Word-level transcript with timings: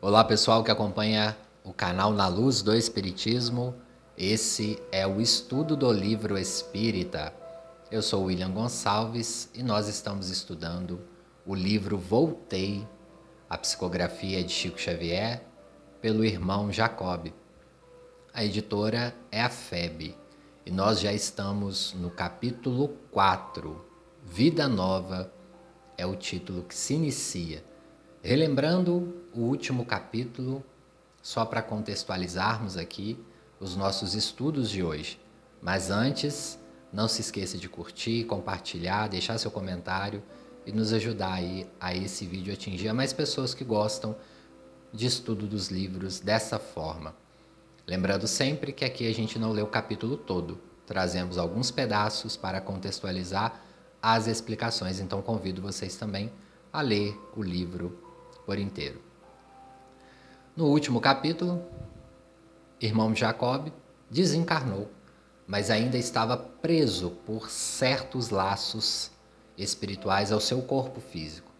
Olá 0.00 0.22
pessoal 0.22 0.62
que 0.62 0.70
acompanha 0.70 1.36
o 1.64 1.72
canal 1.72 2.12
Na 2.12 2.28
Luz 2.28 2.62
do 2.62 2.72
Espiritismo. 2.72 3.74
Esse 4.16 4.80
é 4.92 5.04
o 5.04 5.20
estudo 5.20 5.76
do 5.76 5.90
livro 5.90 6.38
Espírita. 6.38 7.34
Eu 7.90 8.00
sou 8.00 8.22
William 8.22 8.52
Gonçalves 8.52 9.50
e 9.52 9.60
nós 9.60 9.88
estamos 9.88 10.30
estudando 10.30 11.00
o 11.44 11.52
livro 11.52 11.98
Voltei, 11.98 12.86
a 13.50 13.58
psicografia 13.58 14.40
de 14.44 14.52
Chico 14.52 14.78
Xavier, 14.78 15.42
pelo 16.00 16.24
irmão 16.24 16.70
Jacob. 16.70 17.32
A 18.32 18.44
editora 18.44 19.12
é 19.32 19.42
a 19.42 19.50
FEB 19.50 20.14
e 20.64 20.70
nós 20.70 21.00
já 21.00 21.12
estamos 21.12 21.92
no 21.94 22.08
capítulo 22.08 22.90
4. 23.10 23.84
Vida 24.22 24.68
Nova 24.68 25.32
é 25.96 26.06
o 26.06 26.14
título 26.14 26.62
que 26.62 26.74
se 26.76 26.94
inicia. 26.94 27.64
Relembrando 28.22 29.14
o 29.32 29.42
último 29.42 29.84
capítulo, 29.84 30.64
só 31.22 31.44
para 31.44 31.62
contextualizarmos 31.62 32.76
aqui 32.76 33.16
os 33.60 33.76
nossos 33.76 34.14
estudos 34.14 34.68
de 34.70 34.82
hoje. 34.82 35.20
Mas 35.62 35.88
antes, 35.88 36.58
não 36.92 37.06
se 37.06 37.20
esqueça 37.20 37.56
de 37.56 37.68
curtir, 37.68 38.24
compartilhar, 38.24 39.08
deixar 39.08 39.38
seu 39.38 39.52
comentário 39.52 40.20
e 40.66 40.72
nos 40.72 40.92
ajudar 40.92 41.34
aí 41.34 41.64
a 41.80 41.94
esse 41.94 42.26
vídeo 42.26 42.52
atingir 42.52 42.92
mais 42.92 43.12
pessoas 43.12 43.54
que 43.54 43.62
gostam 43.62 44.16
de 44.92 45.06
estudo 45.06 45.46
dos 45.46 45.68
livros 45.68 46.18
dessa 46.18 46.58
forma. 46.58 47.14
Lembrando 47.86 48.26
sempre 48.26 48.72
que 48.72 48.84
aqui 48.84 49.06
a 49.06 49.14
gente 49.14 49.38
não 49.38 49.52
lê 49.52 49.62
o 49.62 49.66
capítulo 49.68 50.16
todo, 50.16 50.60
trazemos 50.86 51.38
alguns 51.38 51.70
pedaços 51.70 52.36
para 52.36 52.60
contextualizar 52.60 53.62
as 54.02 54.26
explicações, 54.26 54.98
então 54.98 55.22
convido 55.22 55.62
vocês 55.62 55.96
também 55.96 56.32
a 56.72 56.80
ler 56.80 57.16
o 57.36 57.42
livro 57.42 58.07
por 58.48 58.58
inteiro. 58.58 58.98
No 60.56 60.68
último 60.68 61.02
capítulo, 61.02 61.62
irmão 62.80 63.14
Jacob 63.14 63.70
desencarnou, 64.10 64.90
mas 65.46 65.68
ainda 65.68 65.98
estava 65.98 66.34
preso 66.34 67.10
por 67.26 67.50
certos 67.50 68.30
laços 68.30 69.10
espirituais 69.58 70.32
ao 70.32 70.40
seu 70.40 70.62
corpo 70.62 70.98
físico. 70.98 71.52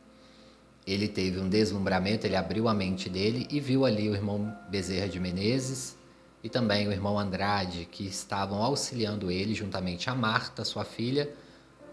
Ele 0.87 1.07
teve 1.07 1.39
um 1.39 1.47
deslumbramento, 1.51 2.27
ele 2.27 2.37
abriu 2.37 2.69
a 2.69 2.73
mente 2.73 3.11
dele 3.11 3.47
e 3.51 3.61
viu 3.61 3.85
ali 3.85 4.09
o 4.09 4.15
irmão 4.15 4.57
Bezerra 4.71 5.11
de 5.11 5.21
Menezes 5.21 5.95
e 6.43 6.49
também 6.49 6.89
o 6.89 6.93
irmão 6.93 7.19
Andrade, 7.19 7.85
que 7.85 8.07
estavam 8.07 8.63
auxiliando 8.63 9.31
ele, 9.31 9.53
juntamente 9.53 10.09
a 10.09 10.15
Marta, 10.15 10.65
sua 10.65 10.87
filha, 10.87 11.31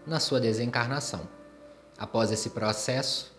na 0.06 0.18
sua 0.20 0.40
desencarnação. 0.40 1.28
Após 1.98 2.32
esse 2.32 2.48
processo, 2.48 3.35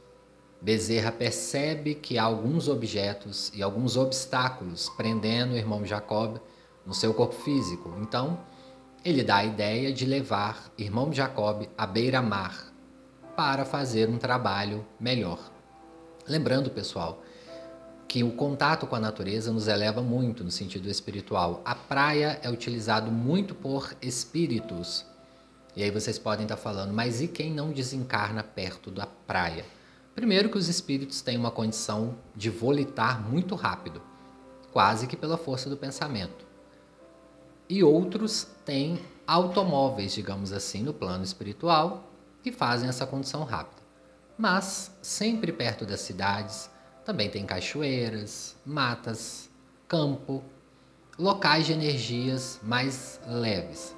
Bezerra 0.59 1.11
percebe 1.11 1.93
que 1.93 2.17
há 2.17 2.23
alguns 2.23 2.67
objetos 2.67 3.51
e 3.53 3.61
alguns 3.61 3.95
obstáculos 3.95 4.89
prendendo 4.97 5.53
o 5.53 5.57
irmão 5.57 5.85
Jacob 5.85 6.39
no 6.85 6.93
seu 6.93 7.13
corpo 7.13 7.35
físico. 7.35 7.95
Então, 8.01 8.39
ele 9.05 9.23
dá 9.23 9.37
a 9.37 9.45
ideia 9.45 9.93
de 9.93 10.05
levar 10.05 10.71
irmão 10.77 11.13
Jacob 11.13 11.67
à 11.77 11.85
beira-mar 11.85 12.73
para 13.35 13.63
fazer 13.63 14.09
um 14.09 14.17
trabalho 14.17 14.85
melhor. 14.99 15.39
Lembrando, 16.27 16.71
pessoal, 16.71 17.21
que 18.07 18.23
o 18.23 18.31
contato 18.31 18.87
com 18.87 18.95
a 18.95 18.99
natureza 18.99 19.51
nos 19.51 19.67
eleva 19.67 20.01
muito 20.01 20.43
no 20.43 20.49
sentido 20.49 20.89
espiritual. 20.89 21.61
A 21.63 21.75
praia 21.75 22.39
é 22.41 22.49
utilizado 22.49 23.11
muito 23.11 23.53
por 23.53 23.95
espíritos. 24.01 25.05
E 25.75 25.83
aí 25.83 25.91
vocês 25.91 26.17
podem 26.17 26.45
estar 26.45 26.57
falando, 26.57 26.93
mas 26.93 27.21
e 27.21 27.27
quem 27.27 27.51
não 27.51 27.71
desencarna 27.71 28.43
perto 28.43 28.89
da 28.89 29.05
praia? 29.05 29.76
Primeiro 30.17 30.49
que 30.49 30.57
os 30.57 30.67
espíritos 30.67 31.21
têm 31.21 31.37
uma 31.37 31.51
condição 31.51 32.15
de 32.35 32.49
volitar 32.49 33.21
muito 33.21 33.53
rápido, 33.53 34.01
quase 34.71 35.05
que 35.05 35.15
pela 35.15 35.37
força 35.37 35.69
do 35.69 35.77
pensamento. 35.77 36.43
E 37.69 37.83
outros 37.83 38.47
têm 38.65 38.99
automóveis, 39.27 40.11
digamos 40.11 40.51
assim, 40.51 40.81
no 40.81 40.91
plano 40.91 41.23
espiritual, 41.23 42.11
que 42.41 42.51
fazem 42.51 42.89
essa 42.89 43.05
condição 43.05 43.43
rápida. 43.43 43.79
Mas 44.35 44.91
sempre 45.03 45.51
perto 45.51 45.85
das 45.85 45.99
cidades, 45.99 46.67
também 47.05 47.29
tem 47.29 47.45
cachoeiras, 47.45 48.55
matas, 48.65 49.51
campo, 49.87 50.43
locais 51.15 51.67
de 51.67 51.73
energias 51.73 52.59
mais 52.63 53.21
leves. 53.27 53.95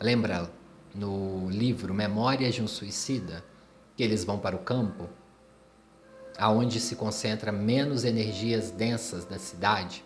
Lembra 0.00 0.50
no 0.94 1.50
livro 1.50 1.92
Memórias 1.92 2.54
de 2.54 2.62
um 2.62 2.66
Suicida 2.66 3.44
que 3.94 4.02
eles 4.02 4.24
vão 4.24 4.38
para 4.38 4.56
o 4.56 4.60
campo 4.60 5.10
aonde 6.38 6.80
se 6.80 6.96
concentra 6.96 7.52
menos 7.52 8.04
energias 8.04 8.70
densas 8.70 9.24
da 9.24 9.38
cidade. 9.38 10.04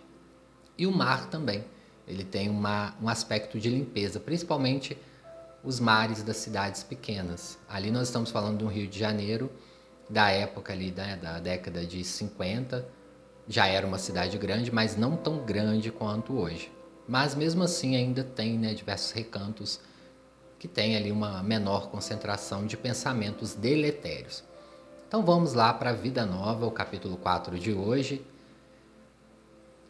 E 0.76 0.86
o 0.86 0.92
mar 0.92 1.28
também, 1.30 1.64
ele 2.06 2.24
tem 2.24 2.48
uma, 2.48 2.94
um 3.00 3.08
aspecto 3.08 3.58
de 3.58 3.70
limpeza, 3.70 4.20
principalmente 4.20 4.96
os 5.64 5.80
mares 5.80 6.22
das 6.22 6.36
cidades 6.36 6.82
pequenas. 6.82 7.58
Ali 7.68 7.90
nós 7.90 8.08
estamos 8.08 8.30
falando 8.30 8.58
do 8.58 8.66
Rio 8.66 8.86
de 8.86 8.98
Janeiro, 8.98 9.50
da 10.08 10.30
época 10.30 10.72
ali 10.72 10.90
da, 10.90 11.16
da 11.16 11.40
década 11.40 11.84
de 11.84 12.04
50, 12.04 12.86
já 13.48 13.66
era 13.66 13.86
uma 13.86 13.98
cidade 13.98 14.38
grande, 14.38 14.72
mas 14.72 14.96
não 14.96 15.16
tão 15.16 15.44
grande 15.44 15.90
quanto 15.90 16.38
hoje. 16.38 16.70
Mas 17.08 17.34
mesmo 17.34 17.62
assim 17.62 17.96
ainda 17.96 18.24
tem 18.24 18.58
né, 18.58 18.74
diversos 18.74 19.12
recantos 19.12 19.80
que 20.58 20.66
tem 20.66 20.96
ali 20.96 21.12
uma 21.12 21.42
menor 21.42 21.90
concentração 21.90 22.66
de 22.66 22.76
pensamentos 22.76 23.54
deletérios. 23.54 24.42
Então 25.08 25.22
vamos 25.22 25.54
lá 25.54 25.72
para 25.72 25.90
a 25.90 25.92
Vida 25.92 26.26
Nova, 26.26 26.66
o 26.66 26.70
capítulo 26.70 27.16
4 27.16 27.56
de 27.60 27.72
hoje. 27.72 28.26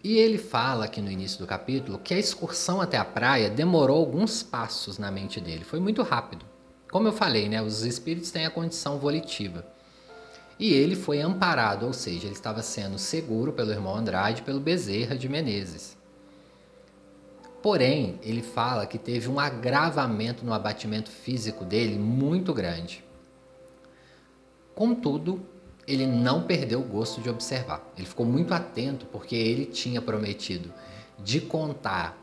E 0.04 0.18
ele 0.18 0.36
fala 0.36 0.84
aqui 0.84 1.00
no 1.00 1.10
início 1.10 1.38
do 1.38 1.46
capítulo 1.46 1.98
que 1.98 2.12
a 2.12 2.18
excursão 2.18 2.82
até 2.82 2.98
a 2.98 3.04
praia 3.04 3.48
demorou 3.48 3.96
alguns 3.96 4.42
passos 4.42 4.98
na 4.98 5.10
mente 5.10 5.40
dele, 5.40 5.64
foi 5.64 5.80
muito 5.80 6.02
rápido. 6.02 6.44
Como 6.90 7.08
eu 7.08 7.12
falei, 7.12 7.48
né, 7.48 7.62
os 7.62 7.82
espíritos 7.82 8.30
têm 8.30 8.44
a 8.44 8.50
condição 8.50 8.98
volitiva. 8.98 9.66
E 10.58 10.74
ele 10.74 10.94
foi 10.94 11.20
amparado, 11.22 11.86
ou 11.86 11.94
seja, 11.94 12.26
ele 12.26 12.34
estava 12.34 12.62
sendo 12.62 12.98
seguro 12.98 13.54
pelo 13.54 13.72
irmão 13.72 13.96
Andrade 13.96 14.42
pelo 14.42 14.60
Bezerra 14.60 15.16
de 15.16 15.30
Menezes. 15.30 15.96
Porém, 17.62 18.20
ele 18.22 18.42
fala 18.42 18.86
que 18.86 18.98
teve 18.98 19.28
um 19.28 19.40
agravamento 19.40 20.44
no 20.44 20.52
abatimento 20.52 21.10
físico 21.10 21.64
dele 21.64 21.98
muito 21.98 22.52
grande. 22.52 23.05
Contudo, 24.76 25.40
ele 25.88 26.06
não 26.06 26.42
perdeu 26.42 26.80
o 26.80 26.84
gosto 26.84 27.22
de 27.22 27.30
observar. 27.30 27.82
Ele 27.96 28.06
ficou 28.06 28.26
muito 28.26 28.52
atento 28.52 29.06
porque 29.06 29.34
ele 29.34 29.64
tinha 29.64 30.02
prometido 30.02 30.70
de 31.18 31.40
contar 31.40 32.22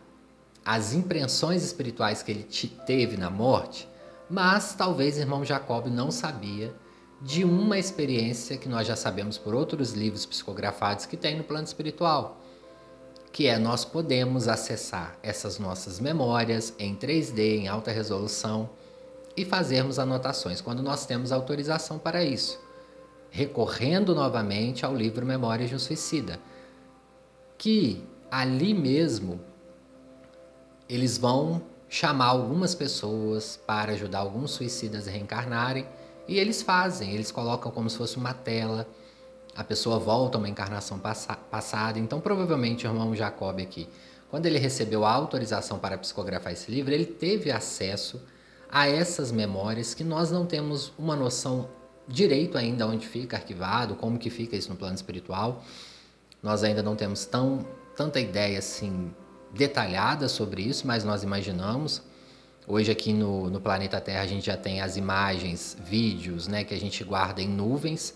as 0.63 0.93
impressões 0.93 1.63
espirituais 1.63 2.21
que 2.21 2.31
ele 2.31 2.47
teve 2.85 3.17
na 3.17 3.31
morte, 3.31 3.89
mas 4.29 4.75
talvez 4.75 5.17
irmão 5.17 5.43
Jacob 5.43 5.87
não 5.87 6.11
sabia 6.11 6.71
de 7.19 7.43
uma 7.43 7.79
experiência 7.79 8.55
que 8.55 8.69
nós 8.69 8.85
já 8.85 8.95
sabemos 8.95 9.35
por 9.35 9.55
outros 9.55 9.93
livros 9.93 10.23
psicografados 10.23 11.07
que 11.07 11.17
tem 11.17 11.35
no 11.35 11.43
plano 11.43 11.65
espiritual, 11.65 12.39
que 13.31 13.47
é 13.47 13.57
nós 13.57 13.83
podemos 13.83 14.47
acessar 14.47 15.17
essas 15.23 15.57
nossas 15.57 15.99
memórias 15.99 16.71
em 16.77 16.95
3D, 16.95 17.39
em 17.39 17.67
alta 17.67 17.91
resolução, 17.91 18.69
e 19.35 19.43
fazermos 19.43 19.99
anotações 19.99 20.61
quando 20.61 20.83
nós 20.83 21.05
temos 21.05 21.31
autorização 21.31 21.97
para 21.97 22.23
isso, 22.23 22.59
recorrendo 23.29 24.13
novamente 24.13 24.85
ao 24.85 24.95
livro 24.95 25.25
Memórias 25.25 25.69
de 25.69 25.75
um 25.75 25.79
Suicida, 25.79 26.39
que 27.57 28.03
ali 28.29 28.73
mesmo 28.73 29.39
eles 30.87 31.17
vão 31.17 31.61
chamar 31.89 32.25
algumas 32.25 32.75
pessoas 32.75 33.59
para 33.67 33.91
ajudar 33.93 34.19
alguns 34.19 34.51
suicidas 34.51 35.07
a 35.07 35.11
reencarnarem 35.11 35.87
e 36.27 36.39
eles 36.39 36.61
fazem, 36.61 37.11
eles 37.11 37.31
colocam 37.31 37.71
como 37.71 37.89
se 37.89 37.97
fosse 37.97 38.17
uma 38.17 38.33
tela, 38.33 38.87
a 39.55 39.63
pessoa 39.63 39.99
volta 39.99 40.37
a 40.37 40.39
uma 40.39 40.49
encarnação 40.49 40.99
passada, 40.99 41.99
então 41.99 42.19
provavelmente 42.19 42.87
o 42.87 42.89
irmão 42.89 43.15
Jacob 43.15 43.59
aqui, 43.59 43.87
quando 44.29 44.47
ele 44.47 44.57
recebeu 44.57 45.05
a 45.05 45.11
autorização 45.11 45.77
para 45.77 45.97
psicografar 45.97 46.53
esse 46.53 46.71
livro, 46.71 46.91
ele 46.91 47.05
teve 47.05 47.51
acesso 47.51 48.19
a 48.73 48.89
essas 48.89 49.31
memórias 49.31 49.93
que 49.93 50.03
nós 50.03 50.31
não 50.31 50.47
temos 50.47 50.91
uma 50.97 51.15
noção 51.15 51.69
direito 52.07 52.57
ainda 52.57 52.87
onde 52.87 53.07
fica 53.07 53.37
arquivado, 53.37 53.93
como 53.93 54.17
que 54.17 54.31
fica 54.31 54.55
isso 54.55 54.67
no 54.71 54.75
plano 54.75 54.95
espiritual. 54.95 55.63
Nós 56.41 56.63
ainda 56.63 56.81
não 56.81 56.95
temos 56.95 57.23
tão, 57.23 57.67
tanta 57.95 58.19
ideia 58.19 58.57
assim 58.57 59.13
detalhada 59.53 60.27
sobre 60.27 60.63
isso, 60.63 60.87
mas 60.87 61.03
nós 61.03 61.21
imaginamos. 61.21 62.01
Hoje 62.65 62.91
aqui 62.91 63.13
no, 63.13 63.47
no 63.47 63.61
planeta 63.61 64.01
Terra 64.01 64.23
a 64.23 64.27
gente 64.27 64.47
já 64.47 64.57
tem 64.57 64.81
as 64.81 64.97
imagens, 64.97 65.77
vídeos, 65.79 66.47
né, 66.47 66.63
que 66.63 66.73
a 66.73 66.79
gente 66.79 67.03
guarda 67.03 67.43
em 67.43 67.47
nuvens. 67.47 68.15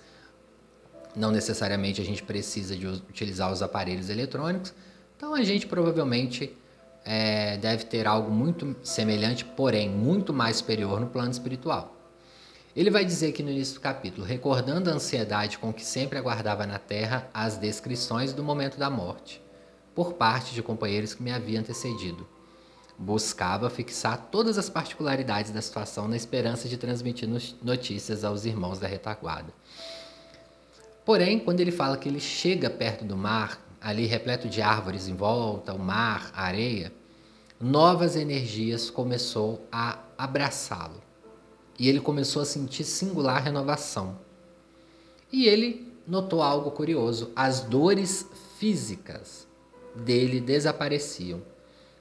Não 1.16 1.30
necessariamente 1.30 2.02
a 2.02 2.04
gente 2.04 2.24
precisa 2.24 2.76
de 2.76 2.88
utilizar 2.88 3.52
os 3.54 3.62
aparelhos 3.62 4.10
eletrônicos. 4.10 4.74
Então 5.16 5.36
a 5.36 5.44
gente 5.44 5.68
provavelmente 5.68 6.58
é, 7.10 7.56
deve 7.56 7.86
ter 7.86 8.06
algo 8.06 8.30
muito 8.30 8.76
semelhante, 8.84 9.46
porém 9.46 9.90
muito 9.90 10.34
mais 10.34 10.58
superior 10.58 11.00
no 11.00 11.08
plano 11.08 11.32
espiritual. 11.32 11.96
Ele 12.76 12.92
vai 12.92 13.06
dizer 13.06 13.30
aqui 13.30 13.42
no 13.42 13.50
início 13.50 13.76
do 13.76 13.80
capítulo, 13.80 14.28
recordando 14.28 14.90
a 14.90 14.94
ansiedade 14.94 15.58
com 15.58 15.72
que 15.72 15.86
sempre 15.86 16.20
aguardava 16.20 16.68
na 16.68 16.78
terra 16.78 17.30
as 17.34 17.58
descrições 17.58 18.34
do 18.34 18.44
momento 18.44 18.78
da 18.78 18.90
morte, 18.90 19.42
por 19.96 20.14
parte 20.14 20.54
de 20.54 20.62
companheiros 20.62 21.14
que 21.14 21.24
me 21.24 21.32
haviam 21.32 21.62
antecedido. 21.62 22.28
Buscava 23.00 23.70
fixar 23.70 24.28
todas 24.30 24.58
as 24.58 24.70
particularidades 24.70 25.52
da 25.52 25.62
situação 25.62 26.10
na 26.10 26.18
esperança 26.18 26.68
de 26.68 26.76
transmitir 26.76 27.30
notícias 27.64 28.26
aos 28.26 28.44
irmãos 28.44 28.80
da 28.80 28.88
retaguarda. 28.88 29.54
Porém, 31.06 31.40
quando 31.40 31.62
ele 31.62 31.72
fala 31.72 31.98
que 31.98 32.10
ele 32.10 32.20
chega 32.20 32.70
perto 32.70 33.06
do 33.06 33.16
mar, 33.16 33.66
ali 33.88 34.06
repleto 34.06 34.50
de 34.50 34.62
árvores 34.62 35.08
em 35.08 35.16
volta, 35.16 35.74
o 35.74 35.80
mar, 35.80 36.30
a 36.36 36.44
areia, 36.44 36.92
novas 37.58 38.18
energias 38.18 38.90
começou 38.90 39.66
a 39.72 40.00
abraçá-lo. 40.18 41.02
E 41.80 41.88
ele 41.88 42.02
começou 42.02 42.42
a 42.42 42.46
sentir 42.46 42.84
singular 42.84 43.42
renovação. 43.42 44.20
E 45.32 45.46
ele 45.46 45.90
notou 46.06 46.42
algo 46.42 46.70
curioso: 46.72 47.32
as 47.34 47.62
dores 47.62 48.28
físicas 48.60 49.48
dele 49.96 50.42
desapareciam, 50.42 51.42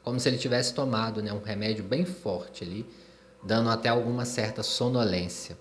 como 0.02 0.18
se 0.18 0.28
ele 0.28 0.38
tivesse 0.38 0.74
tomado 0.74 1.22
né, 1.22 1.32
um 1.32 1.40
remédio 1.40 1.84
bem 1.84 2.04
forte 2.04 2.64
ali, 2.64 2.84
dando 3.44 3.70
até 3.70 3.88
alguma 3.88 4.24
certa 4.24 4.60
sonolência. 4.64 5.56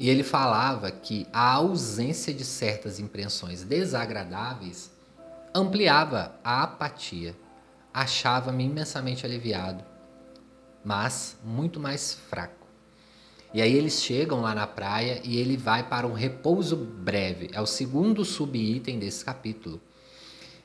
E 0.00 0.08
ele 0.08 0.22
falava 0.22 0.90
que 0.90 1.26
a 1.30 1.52
ausência 1.52 2.32
de 2.32 2.44
certas 2.44 2.98
impressões 2.98 3.62
desagradáveis 3.62 4.93
ampliava 5.54 6.34
a 6.42 6.64
apatia. 6.64 7.36
Achava-me 7.92 8.64
imensamente 8.64 9.24
aliviado, 9.24 9.84
mas 10.84 11.38
muito 11.44 11.78
mais 11.78 12.12
fraco. 12.12 12.66
E 13.52 13.62
aí 13.62 13.72
eles 13.72 14.02
chegam 14.02 14.40
lá 14.40 14.52
na 14.52 14.66
praia 14.66 15.20
e 15.22 15.38
ele 15.38 15.56
vai 15.56 15.88
para 15.88 16.08
um 16.08 16.12
repouso 16.12 16.74
breve. 16.74 17.50
É 17.52 17.60
o 17.60 17.66
segundo 17.66 18.24
subitem 18.24 18.98
desse 18.98 19.24
capítulo. 19.24 19.80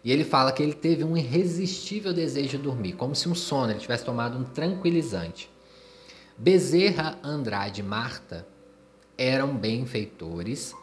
E 0.03 0.11
ele 0.11 0.23
fala 0.23 0.51
que 0.51 0.63
ele 0.63 0.73
teve 0.73 1.03
um 1.03 1.15
irresistível 1.15 2.11
desejo 2.11 2.57
de 2.57 2.63
dormir, 2.63 2.93
como 2.93 3.15
se 3.15 3.29
um 3.29 3.35
sono, 3.35 3.71
ele 3.71 3.79
tivesse 3.79 4.03
tomado 4.03 4.39
um 4.39 4.43
tranquilizante. 4.43 5.51
Bezerra, 6.35 7.19
Andrade 7.21 7.81
e 7.81 7.83
Marta 7.83 8.47
eram 9.15 9.55
benfeitores 9.55 10.73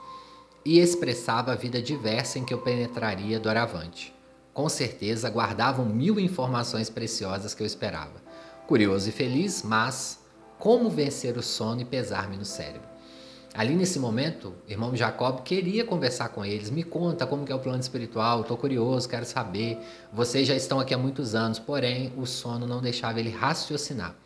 e 0.66 0.80
expressava 0.80 1.52
a 1.52 1.54
vida 1.54 1.80
diversa 1.80 2.40
em 2.40 2.44
que 2.44 2.52
eu 2.52 2.58
penetraria 2.58 3.38
doravante. 3.38 4.12
Com 4.52 4.68
certeza 4.68 5.30
guardavam 5.30 5.86
mil 5.86 6.18
informações 6.18 6.90
preciosas 6.90 7.54
que 7.54 7.62
eu 7.62 7.66
esperava. 7.66 8.20
Curioso 8.66 9.08
e 9.08 9.12
feliz, 9.12 9.62
mas 9.62 10.18
como 10.58 10.90
vencer 10.90 11.38
o 11.38 11.42
sono 11.42 11.82
e 11.82 11.84
pesar-me 11.84 12.36
no 12.36 12.44
cérebro? 12.44 12.88
Ali 13.54 13.76
nesse 13.76 14.00
momento, 14.00 14.54
o 14.66 14.70
irmão 14.70 14.96
Jacob 14.96 15.42
queria 15.44 15.84
conversar 15.84 16.30
com 16.30 16.44
eles. 16.44 16.68
Me 16.68 16.82
conta 16.82 17.28
como 17.28 17.46
que 17.46 17.52
é 17.52 17.54
o 17.54 17.60
plano 17.60 17.78
espiritual, 17.78 18.40
estou 18.40 18.56
curioso, 18.56 19.08
quero 19.08 19.24
saber. 19.24 19.78
Vocês 20.12 20.48
já 20.48 20.56
estão 20.56 20.80
aqui 20.80 20.92
há 20.92 20.98
muitos 20.98 21.36
anos, 21.36 21.60
porém 21.60 22.12
o 22.16 22.26
sono 22.26 22.66
não 22.66 22.82
deixava 22.82 23.20
ele 23.20 23.30
raciocinar 23.30 24.16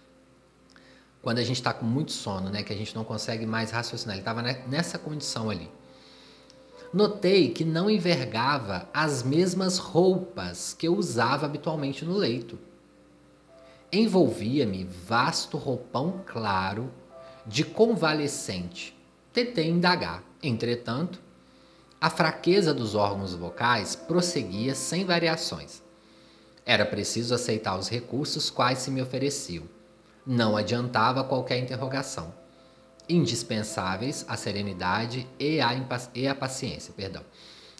quando 1.21 1.39
a 1.39 1.43
gente 1.43 1.57
está 1.57 1.75
com 1.75 1.85
muito 1.85 2.13
sono, 2.13 2.49
né, 2.49 2.63
que 2.63 2.73
a 2.73 2.77
gente 2.77 2.95
não 2.95 3.05
consegue 3.05 3.45
mais 3.45 3.71
raciocinar. 3.71 4.17
Ele 4.17 4.23
estava 4.23 4.41
nessa 4.41 4.99
condição 4.99 5.51
ali. 5.51 5.71
Notei 6.93 7.51
que 7.51 7.65
não 7.65 7.89
envergava 7.89 8.89
as 8.93 9.23
mesmas 9.23 9.79
roupas 9.79 10.75
que 10.75 10.89
eu 10.89 10.97
usava 10.97 11.47
habitualmente 11.47 12.05
no 12.05 12.17
leito. 12.17 12.59
Envolvia-me 13.93 14.85
vasto 14.85 15.57
roupão 15.57 16.23
claro 16.27 16.91
de 17.47 17.65
convalescente. 17.65 18.97
Tentei 19.33 19.69
indagar. 19.69 20.23
Entretanto, 20.43 21.21
a 22.01 22.11
fraqueza 22.11 22.73
dos 22.75 22.95
órgãos 22.95 23.35
vocais 23.35 23.95
prosseguia 23.95 24.75
sem 24.75 25.05
variações. 25.05 25.83
Era 26.65 26.85
preciso 26.85 27.35
aceitar 27.35 27.79
os 27.79 27.89
recursos 27.89 28.51
quais 28.51 28.79
se 28.79 28.91
me 28.91 29.03
ofereciam 29.03 29.65
não 30.27 30.57
adiantava 30.57 31.25
qualquer 31.25 31.59
interrogação. 31.59 32.33
Indispensáveis 33.13 34.25
a 34.29 34.37
serenidade 34.37 35.27
e 35.39 35.61
a, 35.61 35.71
e 36.15 36.29
a 36.29 36.35
paciência. 36.35 36.93
Perdão. 36.97 37.23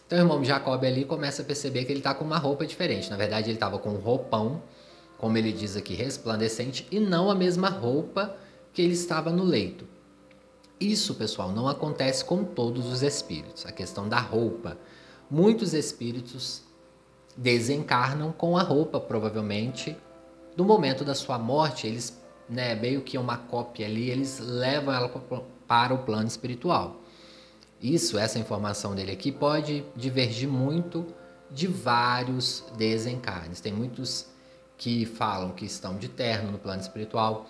Então 0.05 0.19
o 0.19 0.21
irmão 0.21 0.43
Jacob 0.43 0.83
ali 0.83 1.05
começa 1.05 1.41
a 1.41 1.45
perceber 1.45 1.85
que 1.85 1.91
ele 1.91 1.99
está 1.99 2.13
com 2.13 2.25
uma 2.25 2.37
roupa 2.37 2.65
diferente. 2.65 3.09
Na 3.09 3.15
verdade, 3.15 3.49
ele 3.49 3.55
estava 3.55 3.79
com 3.79 3.91
um 3.91 3.97
roupão, 3.97 4.61
como 5.17 5.37
ele 5.37 5.53
diz 5.53 5.77
aqui, 5.77 5.93
resplandecente, 5.93 6.85
e 6.91 6.99
não 6.99 7.31
a 7.31 7.35
mesma 7.35 7.69
roupa 7.69 8.35
que 8.73 8.81
ele 8.81 8.93
estava 8.93 9.31
no 9.31 9.43
leito. 9.43 9.87
Isso, 10.79 11.15
pessoal, 11.15 11.51
não 11.51 11.67
acontece 11.67 12.25
com 12.25 12.43
todos 12.43 12.87
os 12.87 13.03
espíritos. 13.03 13.65
A 13.65 13.71
questão 13.71 14.09
da 14.09 14.19
roupa. 14.19 14.77
Muitos 15.29 15.73
espíritos 15.73 16.63
desencarnam 17.37 18.31
com 18.31 18.57
a 18.57 18.63
roupa, 18.63 18.99
provavelmente, 18.99 19.95
no 20.57 20.65
momento 20.65 21.05
da 21.05 21.15
sua 21.15 21.39
morte, 21.39 21.87
eles 21.87 22.20
né, 22.51 22.75
meio 22.75 23.01
que 23.01 23.17
uma 23.17 23.37
cópia 23.37 23.85
ali, 23.85 24.09
eles 24.09 24.39
levam 24.39 24.93
ela 24.93 25.09
para 25.65 25.93
o 25.93 25.99
plano 25.99 26.27
espiritual. 26.27 26.97
Isso, 27.81 28.17
essa 28.17 28.37
informação 28.37 28.93
dele 28.93 29.13
aqui 29.13 29.31
pode 29.31 29.85
divergir 29.95 30.49
muito 30.49 31.07
de 31.49 31.65
vários 31.65 32.63
desencarnes. 32.77 33.61
Tem 33.61 33.71
muitos 33.71 34.27
que 34.77 35.05
falam 35.05 35.51
que 35.51 35.65
estão 35.65 35.97
de 35.97 36.09
terno 36.09 36.51
no 36.51 36.59
plano 36.59 36.81
espiritual. 36.81 37.47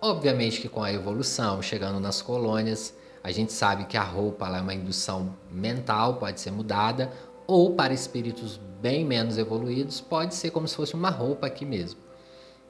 Obviamente 0.00 0.60
que 0.60 0.68
com 0.68 0.82
a 0.82 0.92
evolução, 0.92 1.60
chegando 1.60 1.98
nas 1.98 2.22
colônias, 2.22 2.94
a 3.22 3.32
gente 3.32 3.52
sabe 3.52 3.86
que 3.86 3.96
a 3.96 4.02
roupa 4.02 4.46
é 4.48 4.60
uma 4.60 4.74
indução 4.74 5.34
mental, 5.50 6.14
pode 6.14 6.40
ser 6.40 6.50
mudada, 6.50 7.10
ou 7.46 7.74
para 7.74 7.92
espíritos 7.92 8.60
bem 8.80 9.04
menos 9.04 9.36
evoluídos, 9.36 10.00
pode 10.00 10.34
ser 10.34 10.50
como 10.50 10.68
se 10.68 10.76
fosse 10.76 10.94
uma 10.94 11.10
roupa 11.10 11.46
aqui 11.46 11.64
mesmo. 11.64 12.03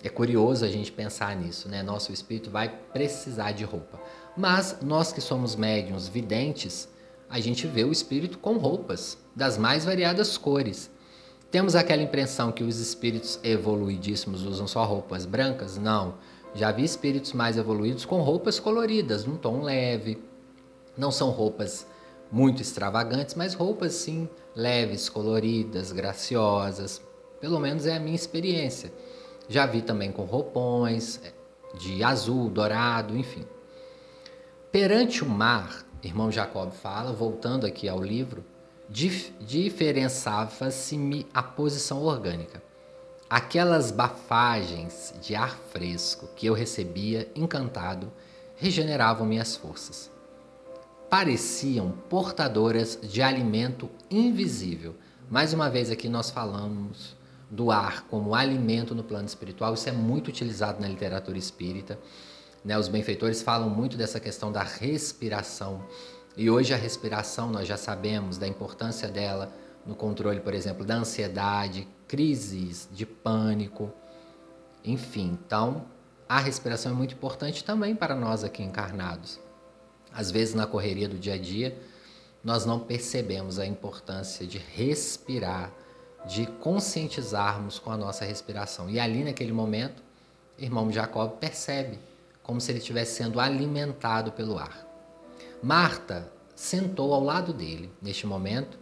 É 0.04 0.10
curioso 0.10 0.66
a 0.66 0.68
gente 0.68 0.92
pensar 0.92 1.34
nisso, 1.34 1.66
né? 1.66 1.82
Nosso 1.82 2.12
espírito 2.12 2.50
vai 2.50 2.68
precisar 2.68 3.52
de 3.52 3.64
roupa. 3.64 3.98
Mas 4.36 4.76
nós 4.82 5.10
que 5.10 5.20
somos 5.22 5.56
médiums 5.56 6.08
videntes, 6.08 6.86
a 7.30 7.40
gente 7.40 7.66
vê 7.66 7.84
o 7.84 7.90
espírito 7.90 8.38
com 8.38 8.58
roupas 8.58 9.16
das 9.34 9.56
mais 9.56 9.82
variadas 9.86 10.36
cores. 10.36 10.90
Temos 11.50 11.74
aquela 11.74 12.02
impressão 12.02 12.52
que 12.52 12.62
os 12.62 12.78
espíritos 12.78 13.40
evoluidíssimos 13.42 14.42
usam 14.42 14.66
só 14.66 14.84
roupas 14.84 15.24
brancas? 15.24 15.78
Não. 15.78 16.16
Já 16.54 16.70
vi 16.70 16.84
espíritos 16.84 17.32
mais 17.32 17.56
evoluídos 17.56 18.04
com 18.04 18.20
roupas 18.20 18.60
coloridas, 18.60 19.24
num 19.24 19.38
tom 19.38 19.62
leve. 19.62 20.22
Não 20.98 21.10
são 21.10 21.30
roupas 21.30 21.86
muito 22.30 22.60
extravagantes, 22.60 23.34
mas 23.34 23.54
roupas 23.54 23.94
sim 23.94 24.28
leves, 24.54 25.08
coloridas, 25.08 25.92
graciosas. 25.92 27.00
Pelo 27.40 27.58
menos 27.58 27.86
é 27.86 27.96
a 27.96 28.00
minha 28.00 28.14
experiência. 28.14 28.92
Já 29.48 29.66
vi 29.66 29.82
também 29.82 30.10
com 30.10 30.24
roupões 30.24 31.20
é, 31.22 31.32
de 31.76 32.02
azul, 32.02 32.48
dourado, 32.48 33.16
enfim. 33.16 33.44
Perante 34.72 35.22
o 35.22 35.28
mar, 35.28 35.84
irmão 36.02 36.32
Jacob 36.32 36.72
fala, 36.72 37.12
voltando 37.12 37.66
aqui 37.66 37.88
ao 37.88 38.02
livro, 38.02 38.44
dif 38.88 39.32
diferenciava-se-me 39.40 41.26
a 41.32 41.42
posição 41.42 42.02
orgânica. 42.02 42.62
Aquelas 43.28 43.90
bafagens 43.90 45.14
de 45.20 45.34
ar 45.34 45.56
fresco 45.72 46.28
que 46.36 46.46
eu 46.46 46.54
recebia 46.54 47.30
encantado 47.34 48.12
regeneravam 48.56 49.26
minhas 49.26 49.56
forças. 49.56 50.10
Pareciam 51.10 51.92
portadoras 52.08 52.98
de 53.02 53.22
alimento 53.22 53.90
invisível. 54.10 54.94
Mais 55.30 55.52
uma 55.52 55.70
vez 55.70 55.90
aqui 55.90 56.08
nós 56.08 56.30
falamos 56.30 57.16
do 57.50 57.70
ar 57.70 58.02
como 58.08 58.34
alimento 58.34 58.94
no 58.94 59.04
plano 59.04 59.26
espiritual. 59.26 59.74
Isso 59.74 59.88
é 59.88 59.92
muito 59.92 60.28
utilizado 60.28 60.80
na 60.80 60.88
literatura 60.88 61.38
espírita. 61.38 61.98
Né? 62.64 62.78
Os 62.78 62.88
benfeitores 62.88 63.42
falam 63.42 63.68
muito 63.68 63.96
dessa 63.96 64.18
questão 64.18 64.50
da 64.50 64.62
respiração. 64.62 65.84
E 66.36 66.50
hoje 66.50 66.74
a 66.74 66.76
respiração, 66.76 67.50
nós 67.50 67.68
já 67.68 67.76
sabemos 67.76 68.38
da 68.38 68.48
importância 68.48 69.08
dela 69.08 69.52
no 69.86 69.94
controle, 69.94 70.40
por 70.40 70.54
exemplo, 70.54 70.84
da 70.84 70.96
ansiedade, 70.96 71.86
crises 72.08 72.88
de 72.90 73.04
pânico, 73.04 73.92
enfim. 74.84 75.38
Então, 75.46 75.84
a 76.28 76.40
respiração 76.40 76.92
é 76.92 76.94
muito 76.94 77.14
importante 77.14 77.62
também 77.62 77.94
para 77.94 78.14
nós 78.14 78.42
aqui 78.42 78.62
encarnados. 78.62 79.38
Às 80.12 80.30
vezes, 80.30 80.54
na 80.54 80.66
correria 80.66 81.08
do 81.08 81.18
dia 81.18 81.34
a 81.34 81.38
dia, 81.38 81.78
nós 82.42 82.64
não 82.64 82.80
percebemos 82.80 83.58
a 83.58 83.66
importância 83.66 84.46
de 84.46 84.58
respirar 84.58 85.72
de 86.26 86.46
conscientizarmos 86.46 87.78
com 87.78 87.90
a 87.90 87.96
nossa 87.96 88.24
respiração. 88.24 88.88
E 88.88 88.98
ali 88.98 89.24
naquele 89.24 89.52
momento, 89.52 90.02
irmão 90.58 90.90
Jacob 90.90 91.38
percebe 91.38 91.98
como 92.42 92.60
se 92.60 92.70
ele 92.70 92.78
estivesse 92.78 93.16
sendo 93.16 93.40
alimentado 93.40 94.32
pelo 94.32 94.58
ar. 94.58 94.86
Marta 95.62 96.30
sentou 96.54 97.12
ao 97.12 97.22
lado 97.22 97.52
dele 97.52 97.90
neste 98.00 98.26
momento 98.26 98.78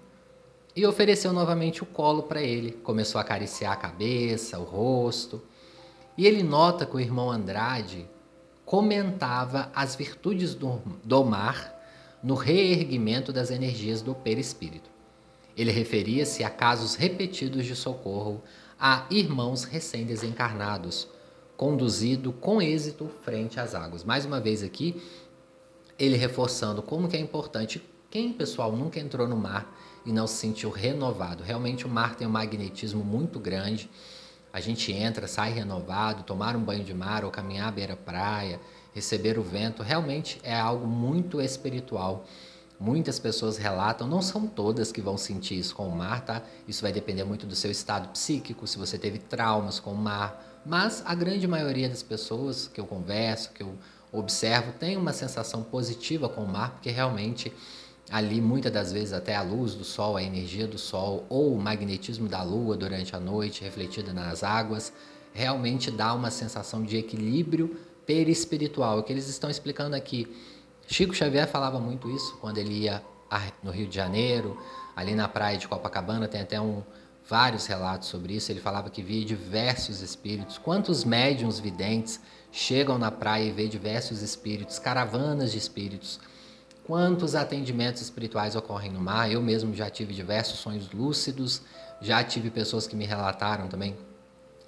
e 0.75 0.87
ofereceu 0.87 1.33
novamente 1.33 1.83
o 1.83 1.87
colo 1.87 2.25
para 2.25 2.43
ele. 2.43 2.73
Começou 2.73 3.19
a 3.19 3.23
acariciar 3.23 3.73
a 3.73 3.77
cabeça, 3.77 4.59
o 4.59 4.65
rosto. 4.65 5.43
E 6.17 6.27
ele 6.27 6.43
nota 6.43 6.85
que 6.85 6.97
o 6.97 7.01
irmão 7.01 7.31
Andrade 7.31 8.09
comentava 8.65 9.71
as 9.75 9.95
virtudes 9.95 10.55
do, 10.55 10.81
do 11.05 11.25
mar 11.25 11.79
no 12.23 12.35
reerguimento 12.35 13.33
das 13.33 13.51
energias 13.51 14.01
do 14.01 14.15
perispírito. 14.15 14.92
Ele 15.57 15.71
referia-se 15.71 16.43
a 16.45 16.51
casos 16.51 16.95
repetidos 16.95 17.65
de 17.65 17.77
socorro 17.77 18.43
a 18.79 19.07
irmãos 19.11 19.65
recém-desencarnados, 19.65 21.09
conduzido 21.57 22.33
com 22.33 22.61
êxito 22.61 23.09
frente 23.23 23.61
às 23.61 23.75
águas. 23.75 24.03
Mais 24.03 24.25
uma 24.25 24.41
vez 24.41 24.63
aqui, 24.63 25.01
ele 25.99 26.17
reforçando 26.17 26.83
como 26.83 27.09
que 27.09 27.17
é 27.17 27.21
importante. 27.21 27.83
Quem, 28.11 28.33
pessoal, 28.33 28.73
nunca 28.73 28.99
entrou 28.99 29.29
no 29.29 29.37
mar 29.37 29.73
e 30.05 30.13
não 30.13 30.27
se 30.27 30.35
sentiu 30.35 30.71
renovado? 30.71 31.45
Realmente 31.45 31.87
o 31.87 31.89
mar 31.89 32.17
tem 32.17 32.27
um 32.27 32.31
magnetismo 32.31 33.05
muito 33.05 33.39
grande. 33.39 33.89
A 34.53 34.61
gente 34.61 34.93
entra, 34.93 35.29
sai 35.29 35.53
renovado, 35.53 36.25
tomar 36.25 36.57
um 36.57 36.61
banho 36.61 36.85
de 36.85 36.93
mar 36.93 37.25
ou 37.25 37.31
caminhar 37.31 37.69
à 37.69 37.71
beira-praia, 37.71 38.61
receber 38.93 39.39
o 39.39 39.43
vento, 39.43 39.83
realmente 39.83 40.41
é 40.43 40.59
algo 40.59 40.87
muito 40.87 41.41
espiritual. 41.41 42.27
Muitas 42.83 43.21
pessoas 43.21 43.59
relatam, 43.59 44.09
não 44.09 44.21
são 44.21 44.45
todas 44.45 44.91
que 44.91 45.01
vão 45.01 45.17
sentir 45.17 45.57
isso 45.57 45.73
com 45.73 45.87
o 45.87 45.95
mar, 45.95 46.25
tá? 46.25 46.43
Isso 46.67 46.83
vai 46.83 46.91
depender 46.91 47.23
muito 47.23 47.47
do 47.47 47.55
seu 47.55 47.71
estado 47.71 48.09
psíquico, 48.09 48.67
se 48.67 48.77
você 48.77 48.99
teve 48.99 49.19
traumas 49.19 49.79
com 49.79 49.93
o 49.93 49.97
mar, 49.97 50.61
mas 50.67 51.01
a 51.07 51.15
grande 51.15 51.47
maioria 51.47 51.89
das 51.89 52.03
pessoas 52.03 52.67
que 52.67 52.81
eu 52.81 52.85
converso, 52.85 53.53
que 53.53 53.63
eu 53.63 53.73
observo, 54.11 54.73
tem 54.73 54.97
uma 54.97 55.13
sensação 55.13 55.63
positiva 55.63 56.29
com 56.29 56.43
o 56.43 56.49
mar, 56.49 56.73
porque 56.73 56.91
realmente 56.91 57.53
ali 58.11 58.41
muitas 58.41 58.73
das 58.73 58.93
vezes 58.93 59.13
até 59.13 59.37
a 59.37 59.43
luz 59.43 59.77
do 59.77 59.85
sol, 59.85 60.17
a 60.17 60.23
energia 60.25 60.67
do 60.67 60.77
sol 60.77 61.25
ou 61.29 61.55
o 61.55 61.63
magnetismo 61.63 62.29
da 62.29 62.43
lua 62.43 62.77
durante 62.77 63.15
a 63.15 63.21
noite 63.21 63.63
refletida 63.63 64.13
nas 64.13 64.43
águas, 64.43 64.93
realmente 65.33 65.89
dá 65.89 66.13
uma 66.13 66.33
sensação 66.33 66.83
de 66.83 66.97
equilíbrio 66.97 67.77
perispiritual, 68.05 69.05
que 69.05 69.13
eles 69.13 69.29
estão 69.29 69.49
explicando 69.49 69.95
aqui. 69.95 70.27
Chico 70.87 71.15
Xavier 71.15 71.49
falava 71.49 71.79
muito 71.79 72.11
isso 72.11 72.37
quando 72.39 72.59
ele 72.59 72.75
ia 72.75 73.03
no 73.63 73.71
Rio 73.71 73.87
de 73.87 73.95
Janeiro, 73.95 74.59
ali 74.95 75.15
na 75.15 75.27
praia 75.27 75.57
de 75.57 75.67
Copacabana, 75.67 76.29
tem 76.29 76.43
até 76.43 76.61
um, 76.61 76.83
vários 77.27 77.67
relatos 77.67 78.09
sobre 78.09 78.35
isso. 78.35 78.53
Ele 78.53 78.61
falava 78.61 78.91
que 78.91 79.03
via 79.03 79.25
diversos 79.25 80.01
espíritos. 80.03 80.59
Quantos 80.59 81.05
médiums 81.05 81.59
videntes 81.59 82.21
chegam 82.51 82.99
na 82.99 83.11
praia 83.11 83.45
e 83.45 83.51
vê 83.51 83.69
diversos 83.69 84.21
espíritos, 84.23 84.79
caravanas 84.79 85.53
de 85.53 85.59
espíritos? 85.59 86.21
Quantos 86.85 87.35
atendimentos 87.35 88.03
espirituais 88.03 88.57
ocorrem 88.57 88.91
no 88.91 89.01
mar? 89.01 89.31
Eu 89.31 89.41
mesmo 89.41 89.73
já 89.75 89.89
tive 89.89 90.13
diversos 90.13 90.59
sonhos 90.59 90.91
lúcidos, 90.93 91.63
já 92.01 92.23
tive 92.25 92.51
pessoas 92.51 92.87
que 92.87 92.97
me 92.97 93.07
relataram 93.07 93.69
também 93.69 93.97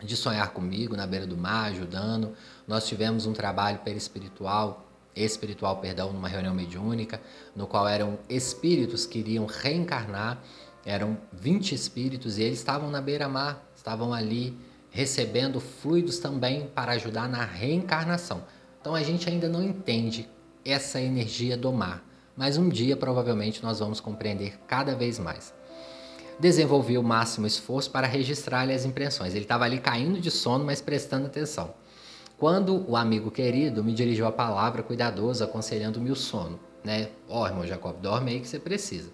de 0.02 0.16
sonhar 0.16 0.50
comigo 0.50 0.96
na 0.96 1.06
beira 1.06 1.26
do 1.26 1.36
mar, 1.36 1.70
ajudando. 1.70 2.32
Nós 2.68 2.86
tivemos 2.86 3.26
um 3.26 3.32
trabalho 3.32 3.80
perispiritual, 3.80 4.86
espiritual, 5.14 5.76
perdão, 5.76 6.12
numa 6.12 6.28
reunião 6.28 6.54
mediúnica, 6.54 7.20
no 7.54 7.66
qual 7.66 7.86
eram 7.86 8.18
espíritos 8.28 9.06
que 9.06 9.18
iriam 9.18 9.46
reencarnar, 9.46 10.42
eram 10.84 11.16
20 11.32 11.74
espíritos 11.74 12.38
e 12.38 12.42
eles 12.42 12.58
estavam 12.58 12.90
na 12.90 13.00
beira-mar, 13.00 13.64
estavam 13.74 14.12
ali 14.12 14.56
recebendo 14.90 15.60
fluidos 15.60 16.18
também 16.18 16.66
para 16.66 16.92
ajudar 16.92 17.28
na 17.28 17.44
reencarnação. 17.44 18.44
Então 18.80 18.94
a 18.94 19.02
gente 19.02 19.28
ainda 19.28 19.48
não 19.48 19.62
entende 19.62 20.28
essa 20.64 21.00
energia 21.00 21.56
do 21.56 21.72
mar, 21.72 22.04
mas 22.36 22.56
um 22.56 22.68
dia 22.68 22.96
provavelmente 22.96 23.62
nós 23.62 23.78
vamos 23.78 24.00
compreender 24.00 24.58
cada 24.66 24.94
vez 24.94 25.18
mais 25.18 25.54
desenvolvi 26.38 26.98
o 26.98 27.02
máximo 27.02 27.46
esforço 27.46 27.90
para 27.90 28.06
registrar 28.06 28.68
as 28.70 28.84
impressões. 28.84 29.34
Ele 29.34 29.44
estava 29.44 29.64
ali 29.64 29.78
caindo 29.78 30.20
de 30.20 30.30
sono, 30.30 30.64
mas 30.64 30.80
prestando 30.80 31.26
atenção. 31.26 31.74
Quando 32.38 32.88
o 32.90 32.96
amigo 32.96 33.30
querido 33.30 33.82
me 33.82 33.92
dirigiu 33.92 34.26
a 34.26 34.32
palavra 34.32 34.82
cuidadoso, 34.82 35.44
aconselhando-me 35.44 36.10
o 36.10 36.16
sono, 36.16 36.58
né? 36.82 37.10
Ó, 37.28 37.42
oh, 37.42 37.46
irmão 37.46 37.66
Jacob, 37.66 37.96
dorme 38.00 38.32
aí 38.32 38.40
que 38.40 38.48
você 38.48 38.58
precisa. 38.58 39.10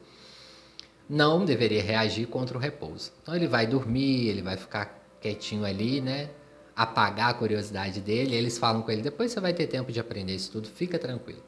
Não 1.08 1.44
deveria 1.44 1.82
reagir 1.82 2.26
contra 2.26 2.56
o 2.56 2.60
repouso. 2.60 3.12
Então 3.22 3.34
ele 3.34 3.46
vai 3.46 3.66
dormir, 3.66 4.28
ele 4.28 4.42
vai 4.42 4.56
ficar 4.56 4.98
quietinho 5.20 5.64
ali, 5.64 6.00
né? 6.00 6.30
Apagar 6.74 7.30
a 7.30 7.34
curiosidade 7.34 8.00
dele. 8.00 8.34
eles 8.34 8.58
falam 8.58 8.82
com 8.82 8.90
ele: 8.90 9.02
depois 9.02 9.32
você 9.32 9.40
vai 9.40 9.52
ter 9.52 9.66
tempo 9.66 9.92
de 9.92 10.00
aprender 10.00 10.34
isso 10.34 10.52
tudo, 10.52 10.68
fica 10.68 10.98
tranquilo. 10.98 11.42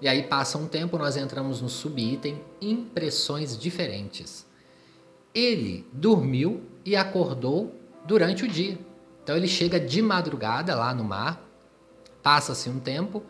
E 0.00 0.08
aí 0.08 0.22
passa 0.22 0.56
um 0.58 0.66
tempo, 0.66 0.96
nós 0.96 1.16
entramos 1.16 1.60
no 1.60 1.68
subitem 1.68 2.40
impressões 2.60 3.58
diferentes 3.58 4.48
ele 5.34 5.86
dormiu 5.92 6.62
e 6.84 6.96
acordou 6.96 7.74
durante 8.04 8.44
o 8.44 8.48
dia. 8.48 8.78
Então 9.30 9.38
ele 9.38 9.46
chega 9.46 9.78
de 9.78 10.02
madrugada 10.02 10.74
lá 10.74 10.92
no 10.92 11.04
mar, 11.04 11.40
passa-se 12.20 12.68
um 12.68 12.80
tempo, 12.80 13.22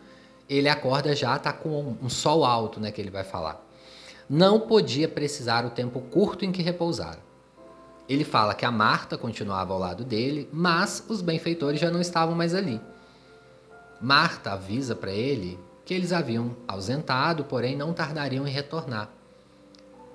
ele 0.49 0.67
acorda 0.67 1.15
já, 1.15 1.35
está 1.35 1.53
com 1.53 1.95
um 2.01 2.09
sol 2.09 2.43
alto, 2.43 2.79
né, 2.79 2.91
que 2.91 2.99
ele 2.99 3.11
vai 3.11 3.23
falar. 3.23 3.63
Não 4.27 4.61
podia 4.61 5.07
precisar 5.07 5.63
o 5.63 5.69
tempo 5.69 6.01
curto 6.01 6.43
em 6.43 6.51
que 6.51 6.63
repousara. 6.63 7.19
Ele 8.09 8.23
fala 8.23 8.55
que 8.55 8.65
a 8.65 8.71
Marta 8.71 9.15
continuava 9.15 9.73
ao 9.73 9.79
lado 9.79 10.03
dele, 10.03 10.49
mas 10.51 11.05
os 11.07 11.21
benfeitores 11.21 11.79
já 11.79 11.91
não 11.91 12.01
estavam 12.01 12.33
mais 12.33 12.55
ali. 12.55 12.81
Marta 14.01 14.53
avisa 14.53 14.95
para 14.95 15.11
ele 15.11 15.59
que 15.85 15.93
eles 15.93 16.11
haviam 16.11 16.55
ausentado, 16.67 17.43
porém 17.43 17.77
não 17.77 17.93
tardariam 17.93 18.47
em 18.47 18.51
retornar. 18.51 19.07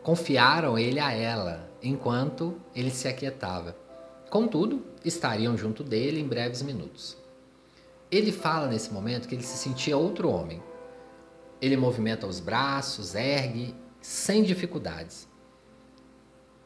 Confiaram 0.02 0.76
ele 0.76 0.98
a 0.98 1.12
ela, 1.12 1.70
enquanto 1.80 2.56
ele 2.74 2.90
se 2.90 3.06
aquietava. 3.06 3.76
Contudo, 4.28 4.84
estariam 5.08 5.56
junto 5.56 5.84
dele 5.84 6.20
em 6.20 6.26
breves 6.26 6.62
minutos. 6.62 7.16
Ele 8.10 8.32
fala 8.32 8.68
nesse 8.68 8.92
momento 8.92 9.28
que 9.28 9.34
ele 9.34 9.42
se 9.42 9.56
sentia 9.56 9.96
outro 9.96 10.28
homem. 10.28 10.62
Ele 11.60 11.76
movimenta 11.76 12.26
os 12.26 12.40
braços, 12.40 13.14
ergue, 13.14 13.74
sem 14.00 14.42
dificuldades. 14.42 15.28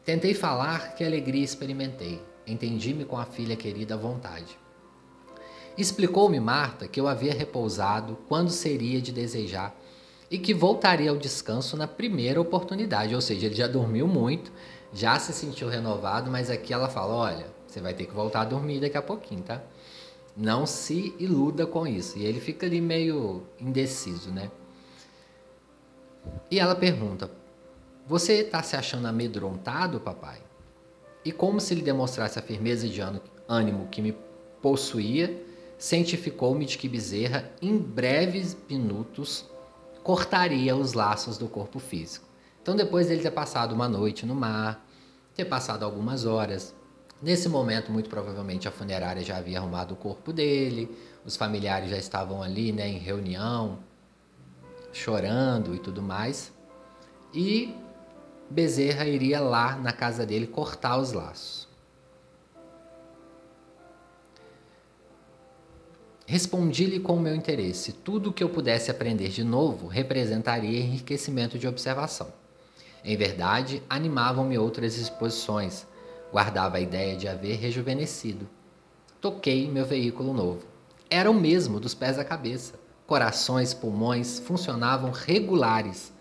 Tentei 0.03 0.33
falar 0.33 0.95
que 0.95 1.03
alegria 1.03 1.43
experimentei. 1.43 2.21
Entendi-me 2.45 3.05
com 3.05 3.17
a 3.17 3.25
filha 3.25 3.55
querida 3.55 3.93
à 3.93 3.97
vontade. 3.97 4.57
Explicou-me 5.77 6.39
Marta 6.39 6.87
que 6.87 6.99
eu 6.99 7.07
havia 7.07 7.33
repousado 7.33 8.17
quando 8.27 8.49
seria 8.49 9.01
de 9.01 9.11
desejar 9.11 9.75
e 10.29 10.37
que 10.37 10.53
voltaria 10.53 11.09
ao 11.09 11.17
descanso 11.17 11.75
na 11.75 11.87
primeira 11.87 12.39
oportunidade, 12.39 13.13
ou 13.13 13.21
seja, 13.21 13.45
ele 13.45 13.55
já 13.55 13.67
dormiu 13.67 14.07
muito, 14.07 14.51
já 14.93 15.17
se 15.19 15.33
sentiu 15.33 15.67
renovado, 15.67 16.31
mas 16.31 16.49
aqui 16.49 16.73
ela 16.73 16.89
fala: 16.89 17.13
olha, 17.13 17.60
você 17.71 17.81
vai 17.81 17.93
ter 17.93 18.05
que 18.05 18.13
voltar 18.13 18.41
a 18.41 18.45
dormir 18.45 18.79
daqui 18.79 18.97
a 18.97 19.01
pouquinho, 19.01 19.43
tá? 19.43 19.61
Não 20.35 20.65
se 20.65 21.15
iluda 21.19 21.65
com 21.65 21.87
isso. 21.87 22.17
E 22.17 22.25
ele 22.25 22.39
fica 22.39 22.65
ali 22.65 22.81
meio 22.81 23.43
indeciso, 23.59 24.31
né? 24.31 24.51
E 26.49 26.59
ela 26.59 26.75
pergunta: 26.75 27.31
Você 28.07 28.33
está 28.41 28.61
se 28.61 28.75
achando 28.75 29.07
amedrontado, 29.07 29.99
papai? 29.99 30.41
E 31.23 31.31
como 31.31 31.59
se 31.59 31.75
lhe 31.75 31.81
demonstrasse 31.81 32.39
a 32.39 32.41
firmeza 32.41 32.87
de 32.87 33.01
ânimo 33.47 33.87
que 33.89 34.01
me 34.01 34.15
possuía, 34.61 35.43
cientificou-me 35.77 36.65
de 36.65 36.77
que 36.77 36.89
Bezerra, 36.89 37.51
em 37.61 37.77
breves 37.77 38.57
minutos, 38.69 39.45
cortaria 40.03 40.75
os 40.75 40.93
laços 40.93 41.37
do 41.37 41.47
corpo 41.47 41.79
físico. 41.79 42.25
Então, 42.61 42.75
depois 42.75 43.07
dele 43.07 43.21
ter 43.21 43.31
passado 43.31 43.73
uma 43.73 43.87
noite 43.87 44.25
no 44.25 44.35
mar, 44.35 44.85
ter 45.35 45.45
passado 45.45 45.83
algumas 45.83 46.25
horas, 46.25 46.75
nesse 47.21 47.47
momento, 47.47 47.91
muito 47.91 48.09
provavelmente, 48.09 48.67
a 48.67 48.71
funerária 48.71 49.23
já 49.23 49.37
havia 49.37 49.59
arrumado 49.59 49.93
o 49.93 49.97
corpo 49.97 50.33
dele, 50.33 50.89
os 51.25 51.35
familiares 51.35 51.89
já 51.89 51.97
estavam 51.97 52.41
ali 52.41 52.71
né, 52.71 52.87
em 52.87 52.97
reunião, 52.97 53.79
chorando 54.91 55.75
e 55.75 55.79
tudo 55.79 56.01
mais. 56.01 56.51
E 57.33 57.75
Bezerra 58.49 59.05
iria 59.05 59.39
lá 59.39 59.77
na 59.77 59.93
casa 59.93 60.25
dele 60.25 60.47
cortar 60.47 60.97
os 60.97 61.13
laços. 61.13 61.71
Respondi-lhe 66.31 66.99
com 66.99 67.17
o 67.17 67.19
meu 67.19 67.35
interesse. 67.35 67.91
Tudo 67.91 68.29
o 68.29 68.33
que 68.33 68.41
eu 68.41 68.49
pudesse 68.49 68.89
aprender 68.89 69.27
de 69.27 69.43
novo 69.43 69.87
representaria 69.87 70.79
enriquecimento 70.79 71.59
de 71.59 71.67
observação. 71.67 72.33
Em 73.03 73.17
verdade, 73.17 73.83
animavam-me 73.89 74.57
outras 74.57 74.97
exposições. 74.97 75.85
Guardava 76.31 76.77
a 76.77 76.81
ideia 76.81 77.15
de 77.15 77.27
haver 77.27 77.57
rejuvenescido. 77.57 78.47
Toquei 79.19 79.69
meu 79.69 79.85
veículo 79.85 80.33
novo. 80.33 80.65
Era 81.09 81.29
o 81.29 81.33
mesmo 81.33 81.79
dos 81.79 81.93
pés 81.93 82.17
à 82.17 82.23
cabeça. 82.23 82.79
Corações, 83.05 83.73
pulmões 83.73 84.39
funcionavam 84.39 85.11
regulares. 85.11 86.13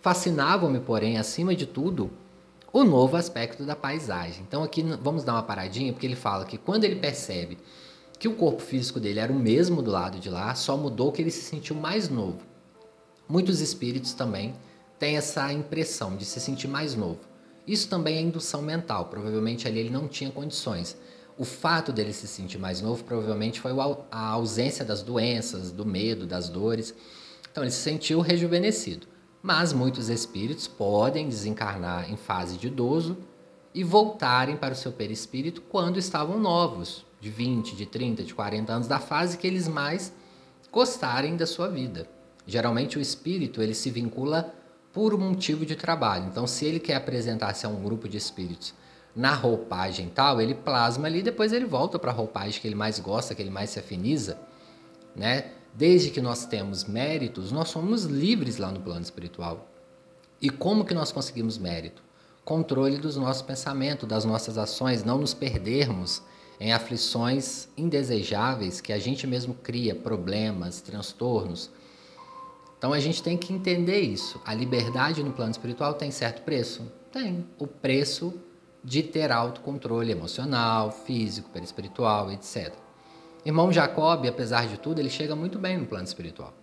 Fascinavam-me, 0.00 0.80
porém, 0.80 1.18
acima 1.18 1.54
de 1.54 1.66
tudo, 1.66 2.10
o 2.72 2.84
novo 2.84 3.16
aspecto 3.16 3.64
da 3.64 3.74
paisagem. 3.74 4.44
Então 4.46 4.62
aqui 4.62 4.82
vamos 5.02 5.24
dar 5.24 5.34
uma 5.34 5.42
paradinha, 5.42 5.92
porque 5.92 6.06
ele 6.06 6.16
fala 6.16 6.44
que 6.44 6.56
quando 6.56 6.84
ele 6.84 6.96
percebe 6.96 7.58
que 8.18 8.28
o 8.28 8.36
corpo 8.36 8.62
físico 8.62 9.00
dele 9.00 9.18
era 9.18 9.32
o 9.32 9.36
mesmo 9.36 9.82
do 9.82 9.90
lado 9.90 10.20
de 10.20 10.30
lá, 10.30 10.54
só 10.54 10.76
mudou 10.76 11.10
que 11.10 11.20
ele 11.20 11.30
se 11.30 11.42
sentiu 11.42 11.74
mais 11.74 12.08
novo. 12.08 12.38
Muitos 13.28 13.60
espíritos 13.60 14.12
também 14.12 14.54
tem 14.98 15.16
essa 15.16 15.52
impressão 15.52 16.16
de 16.16 16.24
se 16.24 16.38
sentir 16.38 16.68
mais 16.68 16.94
novo. 16.94 17.29
Isso 17.66 17.88
também 17.88 18.16
é 18.16 18.20
indução 18.20 18.62
mental, 18.62 19.06
provavelmente 19.06 19.68
ali 19.68 19.80
ele 19.80 19.90
não 19.90 20.08
tinha 20.08 20.30
condições. 20.30 20.96
o 21.38 21.44
fato 21.44 21.90
dele 21.90 22.12
se 22.12 22.28
sentir 22.28 22.58
mais 22.58 22.82
novo 22.82 23.02
provavelmente 23.02 23.60
foi 23.60 23.72
a 24.10 24.28
ausência 24.28 24.84
das 24.84 25.02
doenças, 25.02 25.72
do 25.72 25.86
medo, 25.86 26.26
das 26.26 26.50
dores. 26.50 26.94
Então 27.50 27.64
ele 27.64 27.70
se 27.70 27.80
sentiu 27.80 28.20
rejuvenescido. 28.20 29.06
Mas 29.42 29.72
muitos 29.72 30.10
espíritos 30.10 30.68
podem 30.68 31.28
desencarnar 31.28 32.12
em 32.12 32.16
fase 32.16 32.58
de 32.58 32.66
idoso 32.66 33.16
e 33.74 33.82
voltarem 33.82 34.56
para 34.56 34.74
o 34.74 34.76
seu 34.76 34.92
perispírito 34.92 35.62
quando 35.62 35.98
estavam 35.98 36.38
novos, 36.38 37.06
de 37.20 37.30
20, 37.30 37.74
de 37.74 37.86
30, 37.86 38.22
de 38.22 38.34
40 38.34 38.72
anos, 38.72 38.86
da 38.86 38.98
fase 38.98 39.38
que 39.38 39.46
eles 39.46 39.66
mais 39.66 40.12
gostarem 40.70 41.36
da 41.36 41.46
sua 41.46 41.68
vida. 41.68 42.06
Geralmente 42.46 42.98
o 42.98 43.00
espírito 43.00 43.62
ele 43.62 43.74
se 43.74 43.90
vincula 43.90 44.54
por 44.92 45.16
motivo 45.18 45.64
de 45.64 45.76
trabalho. 45.76 46.26
Então, 46.26 46.46
se 46.46 46.64
ele 46.64 46.80
quer 46.80 46.96
apresentar-se 46.96 47.64
a 47.66 47.68
um 47.68 47.82
grupo 47.82 48.08
de 48.08 48.16
espíritos 48.16 48.74
na 49.14 49.34
roupagem 49.34 50.08
tal, 50.08 50.40
ele 50.40 50.54
plasma 50.54 51.06
ali, 51.06 51.22
depois 51.22 51.52
ele 51.52 51.64
volta 51.64 51.98
para 51.98 52.10
a 52.10 52.14
roupagem 52.14 52.60
que 52.60 52.68
ele 52.68 52.74
mais 52.74 52.98
gosta, 52.98 53.34
que 53.34 53.42
ele 53.42 53.50
mais 53.50 53.70
se 53.70 53.78
afiniza, 53.78 54.38
né? 55.14 55.52
Desde 55.74 56.10
que 56.10 56.20
nós 56.20 56.46
temos 56.46 56.84
méritos, 56.84 57.52
nós 57.52 57.68
somos 57.68 58.04
livres 58.04 58.58
lá 58.58 58.72
no 58.72 58.80
plano 58.80 59.02
espiritual. 59.02 59.68
E 60.42 60.50
como 60.50 60.84
que 60.84 60.94
nós 60.94 61.12
conseguimos 61.12 61.58
mérito? 61.58 62.02
Controle 62.44 62.98
dos 62.98 63.16
nossos 63.16 63.42
pensamentos, 63.42 64.08
das 64.08 64.24
nossas 64.24 64.58
ações, 64.58 65.04
não 65.04 65.18
nos 65.18 65.34
perdermos 65.34 66.22
em 66.58 66.72
aflições 66.72 67.68
indesejáveis 67.76 68.80
que 68.80 68.92
a 68.92 68.98
gente 68.98 69.26
mesmo 69.26 69.54
cria, 69.54 69.94
problemas, 69.94 70.80
transtornos. 70.80 71.70
Então 72.80 72.94
a 72.94 72.98
gente 72.98 73.22
tem 73.22 73.36
que 73.36 73.52
entender 73.52 74.00
isso. 74.00 74.40
A 74.42 74.54
liberdade 74.54 75.22
no 75.22 75.34
plano 75.34 75.50
espiritual 75.50 75.92
tem 75.92 76.10
certo 76.10 76.40
preço? 76.40 76.90
Tem. 77.12 77.46
O 77.58 77.66
preço 77.66 78.32
de 78.82 79.02
ter 79.02 79.30
autocontrole 79.30 80.10
emocional, 80.10 80.90
físico, 80.90 81.50
perispiritual, 81.50 82.32
etc. 82.32 82.72
Irmão 83.44 83.70
Jacob, 83.70 84.26
apesar 84.26 84.66
de 84.66 84.78
tudo, 84.78 84.98
ele 84.98 85.10
chega 85.10 85.36
muito 85.36 85.58
bem 85.58 85.76
no 85.76 85.84
plano 85.84 86.06
espiritual. 86.06 86.54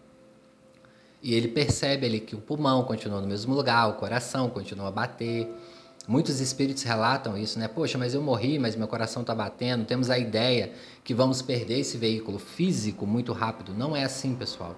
E 1.22 1.36
ele 1.36 1.50
percebe 1.50 2.08
ali 2.08 2.20
que 2.20 2.36
o 2.36 2.40
pulmão 2.40 2.84
continua 2.84 3.22
no 3.22 3.28
mesmo 3.28 3.54
lugar, 3.54 3.88
o 3.88 3.94
coração 3.94 4.50
continua 4.50 4.88
a 4.88 4.92
bater. 4.92 5.48
Muitos 6.08 6.40
espíritos 6.40 6.82
relatam 6.82 7.38
isso, 7.38 7.60
né? 7.60 7.68
Poxa, 7.68 7.96
mas 7.96 8.16
eu 8.16 8.24
morri, 8.24 8.58
mas 8.58 8.76
meu 8.76 8.88
coração 8.88 9.22
está 9.22 9.36
batendo. 9.36 9.86
Temos 9.86 10.10
a 10.10 10.18
ideia 10.18 10.72
que 11.04 11.14
vamos 11.14 11.44
perder 11.44 11.82
esse 11.82 11.96
veículo 11.96 12.40
físico 12.40 13.06
muito 13.06 13.34
rápido. 13.34 13.72
Não 13.76 13.96
é 13.96 14.04
assim, 14.04 14.34
pessoal. 14.36 14.76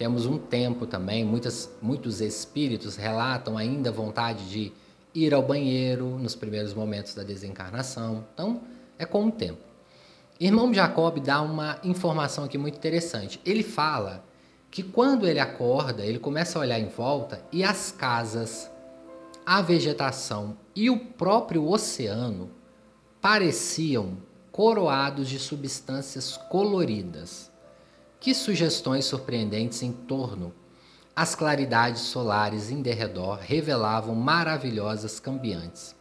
Temos 0.00 0.24
um 0.24 0.38
tempo 0.38 0.86
também. 0.86 1.26
Muitas, 1.26 1.70
muitos 1.82 2.22
espíritos 2.22 2.96
relatam 2.96 3.58
ainda 3.58 3.92
vontade 3.92 4.48
de 4.48 4.72
ir 5.14 5.34
ao 5.34 5.42
banheiro 5.42 6.18
nos 6.18 6.34
primeiros 6.34 6.72
momentos 6.72 7.14
da 7.14 7.22
desencarnação. 7.22 8.24
Então, 8.32 8.62
é 8.98 9.04
com 9.04 9.26
o 9.26 9.30
tempo. 9.30 9.60
Irmão 10.40 10.72
Jacob 10.72 11.20
dá 11.20 11.42
uma 11.42 11.78
informação 11.84 12.44
aqui 12.44 12.56
muito 12.56 12.78
interessante. 12.78 13.42
Ele 13.44 13.62
fala 13.62 14.24
que 14.70 14.82
quando 14.82 15.28
ele 15.28 15.38
acorda, 15.38 16.02
ele 16.02 16.18
começa 16.18 16.58
a 16.58 16.62
olhar 16.62 16.80
em 16.80 16.88
volta 16.88 17.44
e 17.52 17.62
as 17.62 17.92
casas, 17.92 18.70
a 19.44 19.60
vegetação 19.60 20.56
e 20.74 20.88
o 20.88 20.98
próprio 20.98 21.68
oceano 21.68 22.50
pareciam 23.20 24.16
coroados 24.50 25.28
de 25.28 25.38
substâncias 25.38 26.38
coloridas. 26.48 27.49
Que 28.20 28.34
sugestões 28.34 29.06
surpreendentes 29.06 29.82
em 29.82 29.92
torno 29.92 30.52
as 31.16 31.34
claridades 31.34 32.02
solares 32.02 32.70
em 32.70 32.82
derredor 32.82 33.38
revelavam 33.40 34.14
maravilhosas 34.14 35.18
cambiantes. 35.18 35.96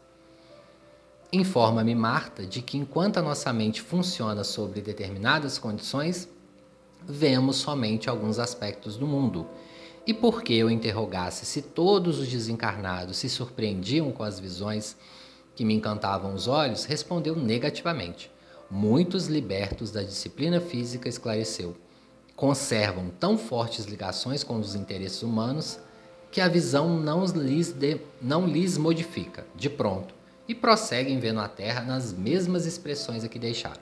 Informa-me 1.31 1.95
Marta 1.95 2.45
de 2.45 2.61
que 2.61 2.77
enquanto 2.77 3.17
a 3.17 3.21
nossa 3.21 3.53
mente 3.53 3.81
funciona 3.81 4.43
sobre 4.43 4.81
determinadas 4.81 5.57
condições, 5.57 6.27
vemos 7.07 7.55
somente 7.55 8.09
alguns 8.09 8.37
aspectos 8.37 8.97
do 8.97 9.07
mundo. 9.07 9.47
E 10.05 10.13
por 10.13 10.43
que 10.43 10.53
eu 10.53 10.69
interrogasse 10.69 11.45
se 11.45 11.61
todos 11.61 12.19
os 12.19 12.27
desencarnados 12.27 13.15
se 13.15 13.29
surpreendiam 13.29 14.11
com 14.11 14.23
as 14.23 14.41
visões 14.41 14.97
que 15.55 15.63
me 15.63 15.73
encantavam 15.73 16.33
os 16.33 16.47
olhos, 16.49 16.83
respondeu 16.83 17.33
negativamente. 17.33 18.29
Muitos 18.69 19.27
libertos 19.27 19.89
da 19.89 20.03
disciplina 20.03 20.59
física 20.59 21.07
esclareceu 21.07 21.77
conservam 22.39 23.09
tão 23.19 23.37
fortes 23.37 23.83
ligações 23.83 24.45
com 24.45 24.57
os 24.57 24.73
interesses 24.73 25.23
humanos 25.23 25.77
que 26.31 26.39
a 26.39 26.47
visão 26.47 26.97
não 26.97 27.25
lhes, 27.25 27.73
de, 27.73 27.99
não 28.21 28.47
lhes 28.47 28.77
modifica 28.77 29.45
de 29.53 29.69
pronto 29.69 30.15
e 30.47 30.55
prosseguem 30.55 31.19
vendo 31.19 31.41
a 31.41 31.49
terra 31.49 31.81
nas 31.81 32.13
mesmas 32.13 32.65
expressões 32.65 33.27
que 33.27 33.37
deixaram. 33.37 33.81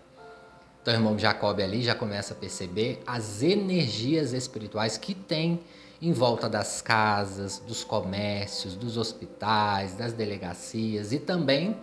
Então, 0.82 0.92
o 0.92 0.98
irmão 0.98 1.20
Jacob 1.20 1.60
ali 1.60 1.84
já 1.84 1.94
começa 1.94 2.34
a 2.34 2.36
perceber 2.36 3.00
as 3.06 3.44
energias 3.44 4.34
espirituais 4.34 4.98
que 4.98 5.14
tem 5.14 5.60
em 6.02 6.12
volta 6.12 6.50
das 6.50 6.82
casas, 6.82 7.60
dos 7.60 7.84
comércios, 7.84 8.76
dos 8.76 8.98
hospitais, 8.98 9.94
das 9.94 10.14
delegacias 10.14 11.14
e 11.14 11.20
também 11.20 11.78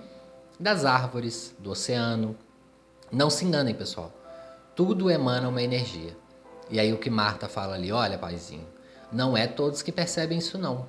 das 0.59 0.85
árvores, 0.85 1.55
do 1.57 1.71
oceano. 1.71 2.35
Não 3.13 3.31
se 3.31 3.45
enganem, 3.45 3.77
pessoal. 3.77 4.13
Tudo 4.75 5.09
emana 5.09 5.49
uma 5.49 5.63
energia. 5.63 6.24
E 6.71 6.81
aí 6.81 6.93
o 6.93 6.99
que 6.99 7.11
Marta 7.11 7.49
fala 7.49 7.75
ali, 7.75 7.93
olha, 7.93 8.19
paizinho, 8.19 8.67
não 9.13 9.37
é 9.37 9.47
todos 9.47 9.83
que 9.83 9.93
percebem 9.93 10.39
isso 10.39 10.59
não. 10.59 10.87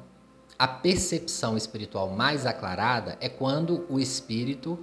A 0.57 0.67
percepção 0.67 1.57
espiritual 1.57 2.09
mais 2.09 2.45
aclarada 2.45 3.17
é 3.19 3.27
quando 3.27 3.85
o 3.89 3.99
espírito 3.99 4.79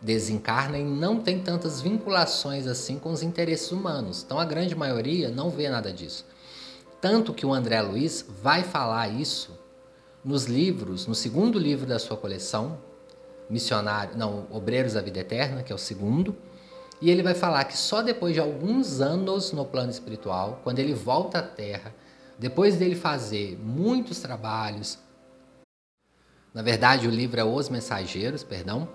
desencarna 0.00 0.78
e 0.78 0.84
não 0.84 1.20
tem 1.20 1.40
tantas 1.42 1.80
vinculações 1.80 2.66
assim 2.66 2.98
com 2.98 3.10
os 3.10 3.22
interesses 3.22 3.72
humanos. 3.72 4.22
Então 4.24 4.38
a 4.38 4.44
grande 4.44 4.74
maioria 4.74 5.28
não 5.28 5.50
vê 5.50 5.68
nada 5.68 5.92
disso. 5.92 6.24
Tanto 7.00 7.34
que 7.34 7.44
o 7.44 7.52
André 7.52 7.80
Luiz 7.82 8.24
vai 8.28 8.62
falar 8.62 9.08
isso 9.08 9.58
nos 10.24 10.44
livros, 10.44 11.06
no 11.06 11.14
segundo 11.14 11.58
livro 11.58 11.86
da 11.86 11.98
sua 11.98 12.16
coleção, 12.16 12.78
Missionário, 13.48 14.16
não, 14.16 14.46
Obreiros 14.50 14.92
da 14.92 15.00
Vida 15.00 15.20
Eterna, 15.20 15.62
que 15.62 15.72
é 15.72 15.74
o 15.74 15.78
segundo, 15.78 16.36
e 17.00 17.10
ele 17.10 17.22
vai 17.22 17.34
falar 17.34 17.64
que 17.64 17.76
só 17.76 18.02
depois 18.02 18.34
de 18.34 18.40
alguns 18.40 19.00
anos 19.00 19.52
no 19.52 19.64
plano 19.64 19.90
espiritual, 19.90 20.60
quando 20.64 20.78
ele 20.78 20.94
volta 20.94 21.38
à 21.38 21.42
Terra, 21.42 21.94
depois 22.38 22.76
dele 22.76 22.94
fazer 22.94 23.58
muitos 23.62 24.20
trabalhos, 24.20 24.98
na 26.52 26.62
verdade 26.62 27.06
o 27.06 27.10
livro 27.10 27.40
é 27.40 27.44
Os 27.44 27.68
Mensageiros, 27.68 28.42
perdão. 28.42 28.88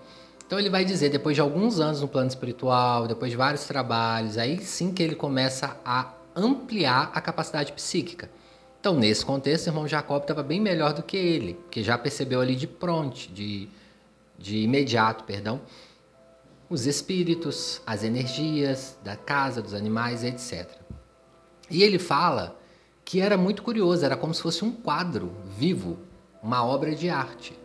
Então 0.45 0.59
ele 0.59 0.69
vai 0.69 0.83
dizer, 0.83 1.09
depois 1.09 1.35
de 1.35 1.41
alguns 1.41 1.79
anos 1.79 2.01
no 2.01 2.07
plano 2.07 2.27
espiritual, 2.27 3.07
depois 3.07 3.31
de 3.31 3.37
vários 3.37 3.65
trabalhos, 3.65 4.37
aí 4.37 4.59
sim 4.61 4.93
que 4.93 5.01
ele 5.01 5.15
começa 5.15 5.77
a 5.85 6.13
ampliar 6.35 7.11
a 7.13 7.21
capacidade 7.21 7.71
psíquica. 7.71 8.29
Então, 8.79 8.95
nesse 8.95 9.25
contexto, 9.25 9.67
o 9.67 9.69
irmão 9.69 9.87
Jacob 9.87 10.21
estava 10.21 10.43
bem 10.43 10.59
melhor 10.59 10.93
do 10.93 11.01
que 11.01 11.15
ele, 11.15 11.57
que 11.71 11.81
já 11.81 11.97
percebeu 11.97 12.41
ali 12.41 12.53
de 12.53 12.67
pronto, 12.67 13.31
de, 13.31 13.69
de 14.37 14.57
imediato, 14.57 15.23
perdão, 15.23 15.61
os 16.69 16.85
espíritos, 16.85 17.81
as 17.85 18.03
energias 18.03 18.97
da 19.03 19.15
casa, 19.15 19.61
dos 19.61 19.73
animais, 19.73 20.23
etc. 20.23 20.69
E 21.69 21.83
ele 21.83 21.99
fala 21.99 22.59
que 23.05 23.19
era 23.19 23.37
muito 23.37 23.63
curioso, 23.63 24.05
era 24.05 24.17
como 24.17 24.33
se 24.33 24.41
fosse 24.41 24.63
um 24.63 24.71
quadro 24.71 25.35
vivo, 25.57 25.99
uma 26.41 26.63
obra 26.65 26.95
de 26.95 27.09
arte. 27.09 27.57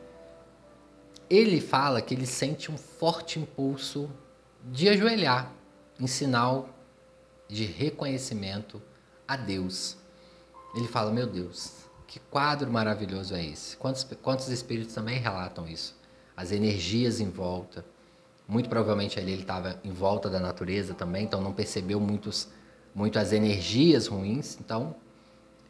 Ele 1.30 1.60
fala 1.60 2.00
que 2.00 2.14
ele 2.14 2.26
sente 2.26 2.70
um 2.70 2.76
forte 2.76 3.38
impulso 3.38 4.10
de 4.64 4.88
ajoelhar 4.88 5.52
em 6.00 6.06
sinal 6.06 6.68
de 7.48 7.64
reconhecimento 7.64 8.80
a 9.26 9.36
Deus. 9.36 9.96
Ele 10.74 10.88
fala: 10.88 11.10
Meu 11.10 11.26
Deus, 11.26 11.84
que 12.06 12.18
quadro 12.18 12.70
maravilhoso 12.70 13.34
é 13.34 13.44
esse? 13.44 13.76
Quantos, 13.76 14.06
quantos 14.22 14.48
espíritos 14.48 14.94
também 14.94 15.18
relatam 15.18 15.68
isso? 15.68 15.96
As 16.36 16.52
energias 16.52 17.20
em 17.20 17.28
volta 17.28 17.84
muito 18.48 18.68
provavelmente 18.68 19.20
ali 19.20 19.32
ele 19.32 19.42
estava 19.42 19.78
em 19.84 19.92
volta 19.92 20.30
da 20.30 20.40
natureza 20.40 20.94
também, 20.94 21.24
então 21.24 21.42
não 21.42 21.52
percebeu 21.52 22.00
muitos, 22.00 22.48
muito 22.94 23.18
as 23.18 23.32
energias 23.32 24.06
ruins. 24.06 24.56
Então 24.58 24.96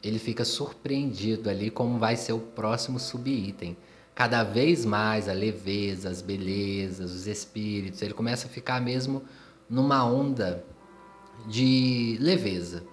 ele 0.03 0.21
fica 0.21 0.45
surpreendido 0.45 1.51
ali 1.51 1.71
como 1.71 1.99
vai 1.99 2.17
ser 2.17 2.33
o 2.33 2.39
próximo 2.39 3.01
subitem. 3.01 3.77
Cada 4.15 4.45
vez 4.45 4.85
mais 4.85 5.29
a 5.29 5.33
leveza, 5.33 6.09
as 6.09 6.23
belezas, 6.23 7.13
os 7.13 7.27
espíritos, 7.27 8.01
ele 8.01 8.15
começa 8.15 8.47
a 8.47 8.51
ficar 8.51 8.81
mesmo 8.81 9.23
numa 9.69 10.05
onda 10.05 10.65
de 11.49 12.17
leveza. 12.21 12.85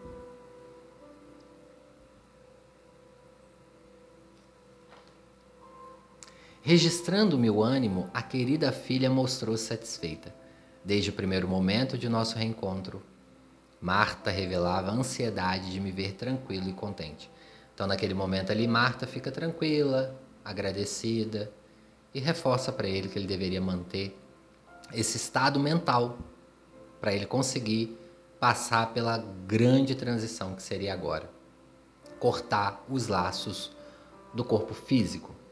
Registrando 6.68 7.38
meu 7.38 7.62
ânimo, 7.62 8.10
a 8.12 8.24
querida 8.24 8.72
filha 8.72 9.08
mostrou-se 9.08 9.66
satisfeita. 9.66 10.34
Desde 10.84 11.12
o 11.12 11.14
primeiro 11.14 11.48
momento 11.48 11.96
de 11.96 12.10
nosso 12.10 12.36
reencontro, 12.36 13.04
Marta 13.80 14.32
revelava 14.32 14.90
ansiedade 14.90 15.72
de 15.72 15.80
me 15.80 15.92
ver 15.92 16.14
tranquilo 16.14 16.68
e 16.68 16.74
contente. 16.74 17.30
Então, 17.72 17.86
naquele 17.86 18.16
momento 18.16 18.52
ali, 18.52 18.68
Marta 18.68 19.06
fica 19.06 19.32
tranquila, 19.32 20.20
agradecida 20.44 21.52
e 22.12 22.20
reforça 22.20 22.72
para 22.72 22.88
ele 22.88 23.10
que 23.10 23.20
ele 23.20 23.28
deveria 23.28 23.62
manter 23.62 24.20
esse 24.92 25.18
estado 25.18 25.60
mental 25.60 26.18
para 27.00 27.14
ele 27.14 27.28
conseguir 27.28 27.96
passar 28.40 28.92
pela 28.92 29.24
grande 29.46 29.94
transição 29.94 30.56
que 30.56 30.64
seria 30.64 30.94
agora. 30.94 31.30
Cortar 32.20 32.84
os 32.90 33.08
laços 33.08 33.72
do 34.34 34.44
corpo 34.44 34.74
físico. 34.74 35.45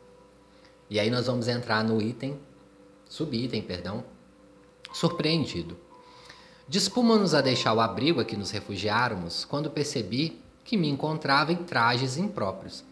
E 0.93 0.99
aí 0.99 1.09
nós 1.09 1.25
vamos 1.25 1.47
entrar 1.47 1.83
no 1.83 1.99
item, 1.99 2.39
subitem, 3.09 3.63
perdão, 3.63 4.03
surpreendido. 4.93 5.75
Dispomos-nos 6.67 7.33
a 7.33 7.41
deixar 7.41 7.73
o 7.73 7.81
abrigo 7.81 8.21
a 8.21 8.23
que 8.23 8.37
nos 8.37 8.51
refugiáramos 8.51 9.43
quando 9.43 9.71
percebi 9.71 10.39
que 10.63 10.77
me 10.77 10.87
encontrava 10.87 11.51
em 11.51 11.55
trajes 11.55 12.15
impróprios. 12.15 12.83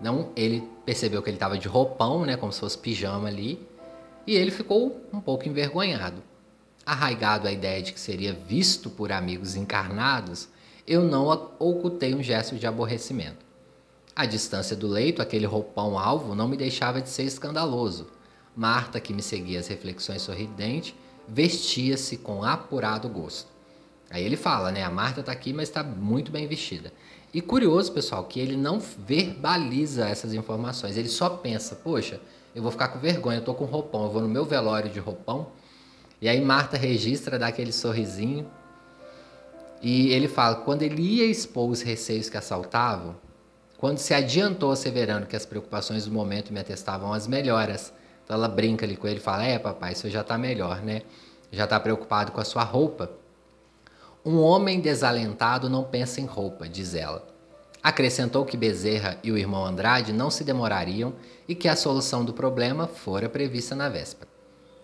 Não, 0.00 0.30
ele 0.34 0.68
percebeu 0.84 1.22
que 1.22 1.30
ele 1.30 1.36
estava 1.36 1.56
de 1.56 1.68
roupão, 1.68 2.26
né, 2.26 2.36
como 2.36 2.52
se 2.52 2.58
fosse 2.58 2.76
pijama 2.76 3.28
ali, 3.28 3.64
e 4.26 4.34
ele 4.34 4.50
ficou 4.50 5.00
um 5.12 5.20
pouco 5.20 5.48
envergonhado. 5.48 6.20
Arraigado 6.84 7.46
à 7.46 7.52
ideia 7.52 7.80
de 7.80 7.92
que 7.92 8.00
seria 8.00 8.32
visto 8.32 8.90
por 8.90 9.12
amigos 9.12 9.54
encarnados, 9.54 10.48
eu 10.84 11.04
não 11.04 11.28
ocultei 11.60 12.16
um 12.16 12.22
gesto 12.22 12.56
de 12.56 12.66
aborrecimento. 12.66 13.51
À 14.14 14.26
distância 14.26 14.76
do 14.76 14.86
leito, 14.86 15.22
aquele 15.22 15.46
roupão 15.46 15.98
alvo 15.98 16.34
não 16.34 16.46
me 16.46 16.56
deixava 16.56 17.00
de 17.00 17.08
ser 17.08 17.22
escandaloso. 17.22 18.08
Marta, 18.54 19.00
que 19.00 19.14
me 19.14 19.22
seguia 19.22 19.58
as 19.58 19.68
reflexões 19.68 20.20
sorridente, 20.20 20.94
vestia-se 21.26 22.18
com 22.18 22.44
apurado 22.44 23.08
gosto. 23.08 23.50
Aí 24.10 24.22
ele 24.22 24.36
fala, 24.36 24.70
né? 24.70 24.82
A 24.84 24.90
Marta 24.90 25.20
está 25.20 25.32
aqui, 25.32 25.54
mas 25.54 25.68
está 25.68 25.82
muito 25.82 26.30
bem 26.30 26.46
vestida. 26.46 26.92
E 27.32 27.40
curioso, 27.40 27.90
pessoal, 27.92 28.24
que 28.24 28.38
ele 28.38 28.54
não 28.54 28.78
verbaliza 28.78 30.06
essas 30.06 30.34
informações. 30.34 30.98
Ele 30.98 31.08
só 31.08 31.30
pensa, 31.30 31.74
poxa, 31.74 32.20
eu 32.54 32.62
vou 32.62 32.70
ficar 32.70 32.88
com 32.88 32.98
vergonha, 32.98 33.38
eu 33.38 33.44
tô 33.44 33.54
com 33.54 33.64
roupão, 33.64 34.04
eu 34.04 34.10
vou 34.10 34.20
no 34.20 34.28
meu 34.28 34.44
velório 34.44 34.90
de 34.90 35.00
roupão. 35.00 35.48
E 36.20 36.28
aí 36.28 36.42
Marta 36.42 36.76
registra, 36.76 37.38
dá 37.38 37.46
aquele 37.46 37.72
sorrisinho. 37.72 38.46
E 39.80 40.10
ele 40.12 40.28
fala, 40.28 40.56
quando 40.56 40.82
ele 40.82 41.00
ia 41.00 41.24
expor 41.24 41.70
os 41.70 41.80
receios 41.80 42.28
que 42.28 42.36
assaltavam, 42.36 43.16
quando 43.82 43.98
se 43.98 44.14
adiantou 44.14 44.70
asseverando 44.70 45.26
que 45.26 45.34
as 45.34 45.44
preocupações 45.44 46.04
do 46.04 46.12
momento 46.12 46.52
me 46.52 46.60
atestavam 46.60 47.12
as 47.12 47.26
melhoras, 47.26 47.92
então 48.22 48.36
ela 48.36 48.46
brinca 48.46 48.86
ali 48.86 48.96
com 48.96 49.08
ele 49.08 49.16
e 49.16 49.20
fala, 49.20 49.42
é 49.42 49.58
papai, 49.58 49.90
isso 49.90 50.08
já 50.08 50.20
está 50.20 50.38
melhor, 50.38 50.80
né? 50.80 51.02
Já 51.50 51.64
está 51.64 51.80
preocupado 51.80 52.30
com 52.30 52.40
a 52.40 52.44
sua 52.44 52.62
roupa. 52.62 53.10
Um 54.24 54.38
homem 54.38 54.80
desalentado 54.80 55.68
não 55.68 55.82
pensa 55.82 56.20
em 56.20 56.26
roupa, 56.26 56.68
diz 56.68 56.94
ela. 56.94 57.26
Acrescentou 57.82 58.44
que 58.44 58.56
Bezerra 58.56 59.18
e 59.20 59.32
o 59.32 59.36
irmão 59.36 59.66
Andrade 59.66 60.12
não 60.12 60.30
se 60.30 60.44
demorariam 60.44 61.12
e 61.48 61.54
que 61.56 61.66
a 61.66 61.74
solução 61.74 62.24
do 62.24 62.32
problema 62.32 62.86
fora 62.86 63.28
prevista 63.28 63.74
na 63.74 63.88
véspera. 63.88 64.30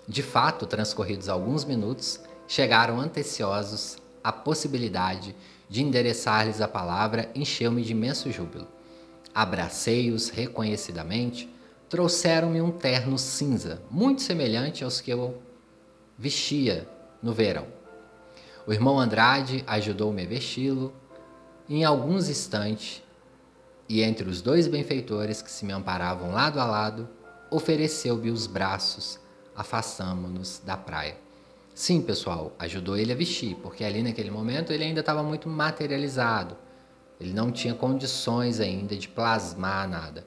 De 0.08 0.24
fato, 0.24 0.66
transcorridos 0.66 1.28
alguns 1.28 1.64
minutos, 1.64 2.18
chegaram 2.48 2.98
anteciosos 2.98 3.96
a 4.24 4.32
possibilidade 4.32 5.36
de 5.68 5.84
endereçar-lhes 5.84 6.60
a 6.60 6.66
palavra 6.66 7.30
encheu-me 7.32 7.82
de 7.82 7.92
imenso 7.92 8.28
júbilo. 8.32 8.76
Abracei-os 9.38 10.30
reconhecidamente, 10.30 11.48
trouxeram-me 11.88 12.60
um 12.60 12.72
terno 12.72 13.16
cinza, 13.16 13.80
muito 13.88 14.20
semelhante 14.20 14.82
aos 14.82 15.00
que 15.00 15.12
eu 15.12 15.40
vestia 16.18 16.88
no 17.22 17.32
verão. 17.32 17.68
O 18.66 18.72
irmão 18.72 18.98
Andrade 18.98 19.62
ajudou-me 19.64 20.24
a 20.24 20.26
vesti-lo. 20.26 20.92
Em 21.68 21.84
alguns 21.84 22.28
instantes, 22.28 23.00
e 23.88 24.02
entre 24.02 24.28
os 24.28 24.42
dois 24.42 24.66
benfeitores 24.66 25.40
que 25.40 25.52
se 25.52 25.64
me 25.64 25.72
amparavam 25.72 26.32
lado 26.32 26.58
a 26.58 26.64
lado, 26.64 27.08
ofereceu-me 27.48 28.32
os 28.32 28.48
braços, 28.48 29.20
afastamo-nos 29.54 30.60
da 30.66 30.76
praia. 30.76 31.16
Sim, 31.72 32.02
pessoal, 32.02 32.56
ajudou 32.58 32.96
ele 32.96 33.12
a 33.12 33.14
vestir, 33.14 33.54
porque 33.62 33.84
ali 33.84 34.02
naquele 34.02 34.32
momento 34.32 34.72
ele 34.72 34.82
ainda 34.82 34.98
estava 34.98 35.22
muito 35.22 35.48
materializado. 35.48 36.56
Ele 37.20 37.32
não 37.32 37.50
tinha 37.50 37.74
condições 37.74 38.60
ainda 38.60 38.96
de 38.96 39.08
plasmar 39.08 39.88
nada. 39.88 40.24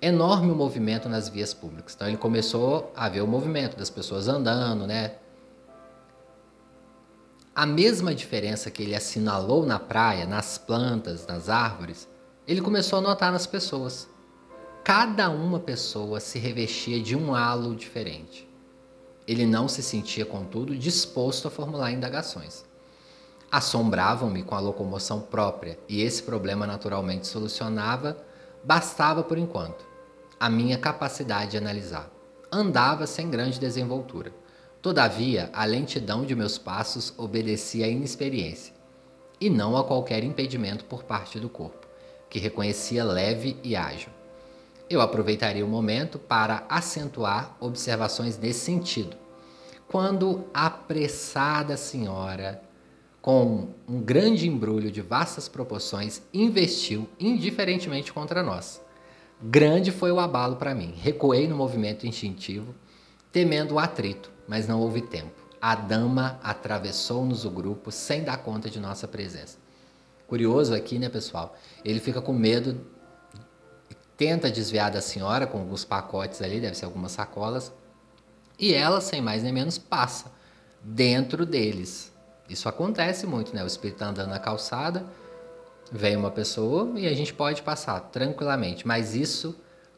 Enorme 0.00 0.52
o 0.52 0.54
movimento 0.54 1.08
nas 1.08 1.28
vias 1.28 1.52
públicas. 1.52 1.94
Então 1.94 2.08
ele 2.08 2.16
começou 2.16 2.92
a 2.96 3.08
ver 3.08 3.20
o 3.20 3.26
movimento 3.26 3.76
das 3.76 3.90
pessoas 3.90 4.28
andando, 4.28 4.86
né? 4.86 5.16
A 7.54 7.66
mesma 7.66 8.14
diferença 8.14 8.70
que 8.70 8.84
ele 8.84 8.94
assinalou 8.94 9.66
na 9.66 9.80
praia, 9.80 10.24
nas 10.24 10.56
plantas, 10.56 11.26
nas 11.26 11.48
árvores, 11.48 12.08
ele 12.46 12.60
começou 12.60 13.00
a 13.00 13.02
notar 13.02 13.32
nas 13.32 13.46
pessoas. 13.46 14.08
Cada 14.84 15.28
uma 15.28 15.58
pessoa 15.58 16.20
se 16.20 16.38
revestia 16.38 17.02
de 17.02 17.16
um 17.16 17.34
halo 17.34 17.74
diferente. 17.74 18.48
Ele 19.26 19.44
não 19.44 19.66
se 19.66 19.82
sentia, 19.82 20.24
contudo, 20.24 20.74
disposto 20.74 21.48
a 21.48 21.50
formular 21.50 21.90
indagações. 21.90 22.64
Assombravam-me 23.50 24.42
com 24.42 24.54
a 24.54 24.60
locomoção 24.60 25.20
própria, 25.20 25.78
e 25.88 26.02
esse 26.02 26.22
problema 26.22 26.66
naturalmente 26.66 27.26
solucionava, 27.26 28.16
bastava 28.62 29.22
por 29.22 29.38
enquanto, 29.38 29.86
a 30.38 30.50
minha 30.50 30.78
capacidade 30.78 31.52
de 31.52 31.58
analisar. 31.58 32.10
Andava 32.50 33.06
sem 33.06 33.30
grande 33.30 33.58
desenvoltura 33.58 34.32
Todavia, 34.80 35.50
a 35.52 35.64
lentidão 35.64 36.24
de 36.24 36.36
meus 36.36 36.56
passos 36.56 37.12
obedecia 37.16 37.86
à 37.86 37.88
inexperiência, 37.88 38.72
e 39.40 39.50
não 39.50 39.76
a 39.76 39.82
qualquer 39.82 40.22
impedimento 40.22 40.84
por 40.84 41.02
parte 41.02 41.40
do 41.40 41.48
corpo, 41.48 41.88
que 42.30 42.38
reconhecia 42.38 43.02
leve 43.02 43.58
e 43.64 43.74
ágil. 43.74 44.10
Eu 44.88 45.00
aproveitaria 45.00 45.64
o 45.64 45.68
momento 45.68 46.16
para 46.16 46.64
acentuar 46.68 47.56
observações 47.58 48.38
nesse 48.38 48.60
sentido. 48.60 49.16
Quando 49.88 50.44
a 50.54 50.66
apressada 50.66 51.76
senhora, 51.76 52.62
com 53.28 53.74
um 53.86 54.00
grande 54.00 54.48
embrulho 54.48 54.90
de 54.90 55.02
vastas 55.02 55.50
proporções, 55.50 56.22
investiu 56.32 57.06
indiferentemente 57.20 58.10
contra 58.10 58.42
nós. 58.42 58.80
Grande 59.42 59.92
foi 59.92 60.10
o 60.10 60.18
abalo 60.18 60.56
para 60.56 60.74
mim. 60.74 60.94
Recuei 60.96 61.46
no 61.46 61.54
movimento 61.54 62.06
instintivo, 62.06 62.74
temendo 63.30 63.74
o 63.74 63.78
atrito 63.78 64.32
mas 64.48 64.66
não 64.66 64.80
houve 64.80 65.02
tempo. 65.02 65.46
A 65.60 65.74
dama 65.74 66.40
atravessou-nos 66.42 67.44
o 67.44 67.50
grupo 67.50 67.92
sem 67.92 68.24
dar 68.24 68.38
conta 68.38 68.70
de 68.70 68.80
nossa 68.80 69.06
presença. 69.06 69.58
Curioso 70.26 70.74
aqui, 70.74 70.98
né, 70.98 71.10
pessoal? 71.10 71.54
Ele 71.84 72.00
fica 72.00 72.22
com 72.22 72.32
medo, 72.32 72.80
tenta 74.16 74.50
desviar 74.50 74.90
da 74.90 75.02
senhora 75.02 75.46
com 75.46 75.58
alguns 75.58 75.84
pacotes 75.84 76.40
ali, 76.40 76.60
deve 76.60 76.78
ser 76.78 76.86
algumas 76.86 77.12
sacolas, 77.12 77.70
e 78.58 78.72
ela, 78.72 79.02
sem 79.02 79.20
mais 79.20 79.42
nem 79.42 79.52
menos, 79.52 79.76
passa 79.76 80.32
dentro 80.82 81.44
deles. 81.44 82.16
Isso 82.48 82.68
acontece 82.68 83.26
muito, 83.26 83.54
né? 83.54 83.62
O 83.62 83.66
espírito 83.66 83.96
está 83.96 84.08
andando 84.08 84.30
na 84.30 84.38
calçada, 84.38 85.04
vem 85.92 86.16
uma 86.16 86.30
pessoa 86.30 86.98
e 86.98 87.06
a 87.06 87.14
gente 87.14 87.34
pode 87.34 87.62
passar 87.62 88.00
tranquilamente, 88.00 88.86
mas 88.86 89.14
isso, 89.14 89.56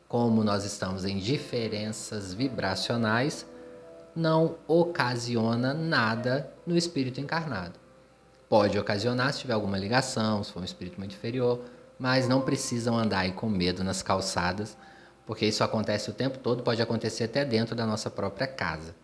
como 0.08 0.42
nós 0.42 0.64
estamos 0.64 1.04
em 1.04 1.18
diferenças 1.18 2.34
vibracionais, 2.34 3.46
não 4.14 4.56
ocasiona 4.66 5.72
nada 5.72 6.52
no 6.66 6.76
espírito 6.76 7.20
encarnado. 7.20 7.78
Pode 8.48 8.76
ocasionar 8.76 9.32
se 9.32 9.40
tiver 9.40 9.52
alguma 9.52 9.78
ligação, 9.78 10.42
se 10.42 10.52
for 10.52 10.60
um 10.60 10.64
espírito 10.64 10.98
muito 10.98 11.14
inferior, 11.14 11.60
mas 11.96 12.26
não 12.26 12.40
precisam 12.40 12.98
andar 12.98 13.20
aí 13.20 13.32
com 13.32 13.48
medo 13.48 13.84
nas 13.84 14.02
calçadas, 14.02 14.76
porque 15.24 15.46
isso 15.46 15.62
acontece 15.62 16.10
o 16.10 16.12
tempo 16.12 16.38
todo, 16.38 16.64
pode 16.64 16.82
acontecer 16.82 17.24
até 17.24 17.44
dentro 17.44 17.76
da 17.76 17.86
nossa 17.86 18.10
própria 18.10 18.48
casa. 18.48 18.94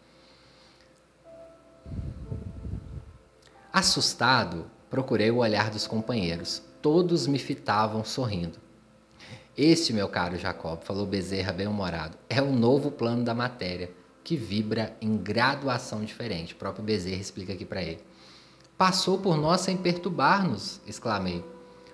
Assustado, 3.78 4.70
procurei 4.88 5.30
o 5.30 5.36
olhar 5.36 5.68
dos 5.68 5.86
companheiros. 5.86 6.62
Todos 6.80 7.26
me 7.26 7.38
fitavam 7.38 8.02
sorrindo. 8.02 8.58
Este, 9.54 9.92
meu 9.92 10.08
caro 10.08 10.38
Jacob, 10.38 10.80
falou 10.82 11.04
Bezerra 11.04 11.52
bem-humorado, 11.52 12.16
é 12.26 12.40
o 12.40 12.50
novo 12.50 12.90
plano 12.90 13.22
da 13.22 13.34
matéria 13.34 13.90
que 14.24 14.34
vibra 14.34 14.96
em 14.98 15.18
graduação 15.18 16.02
diferente. 16.02 16.54
O 16.54 16.56
próprio 16.56 16.82
Bezerra 16.82 17.20
explica 17.20 17.52
aqui 17.52 17.66
para 17.66 17.82
ele. 17.82 18.00
Passou 18.78 19.18
por 19.18 19.36
nós 19.36 19.60
sem 19.60 19.76
perturbar-nos, 19.76 20.80
exclamei. 20.86 21.44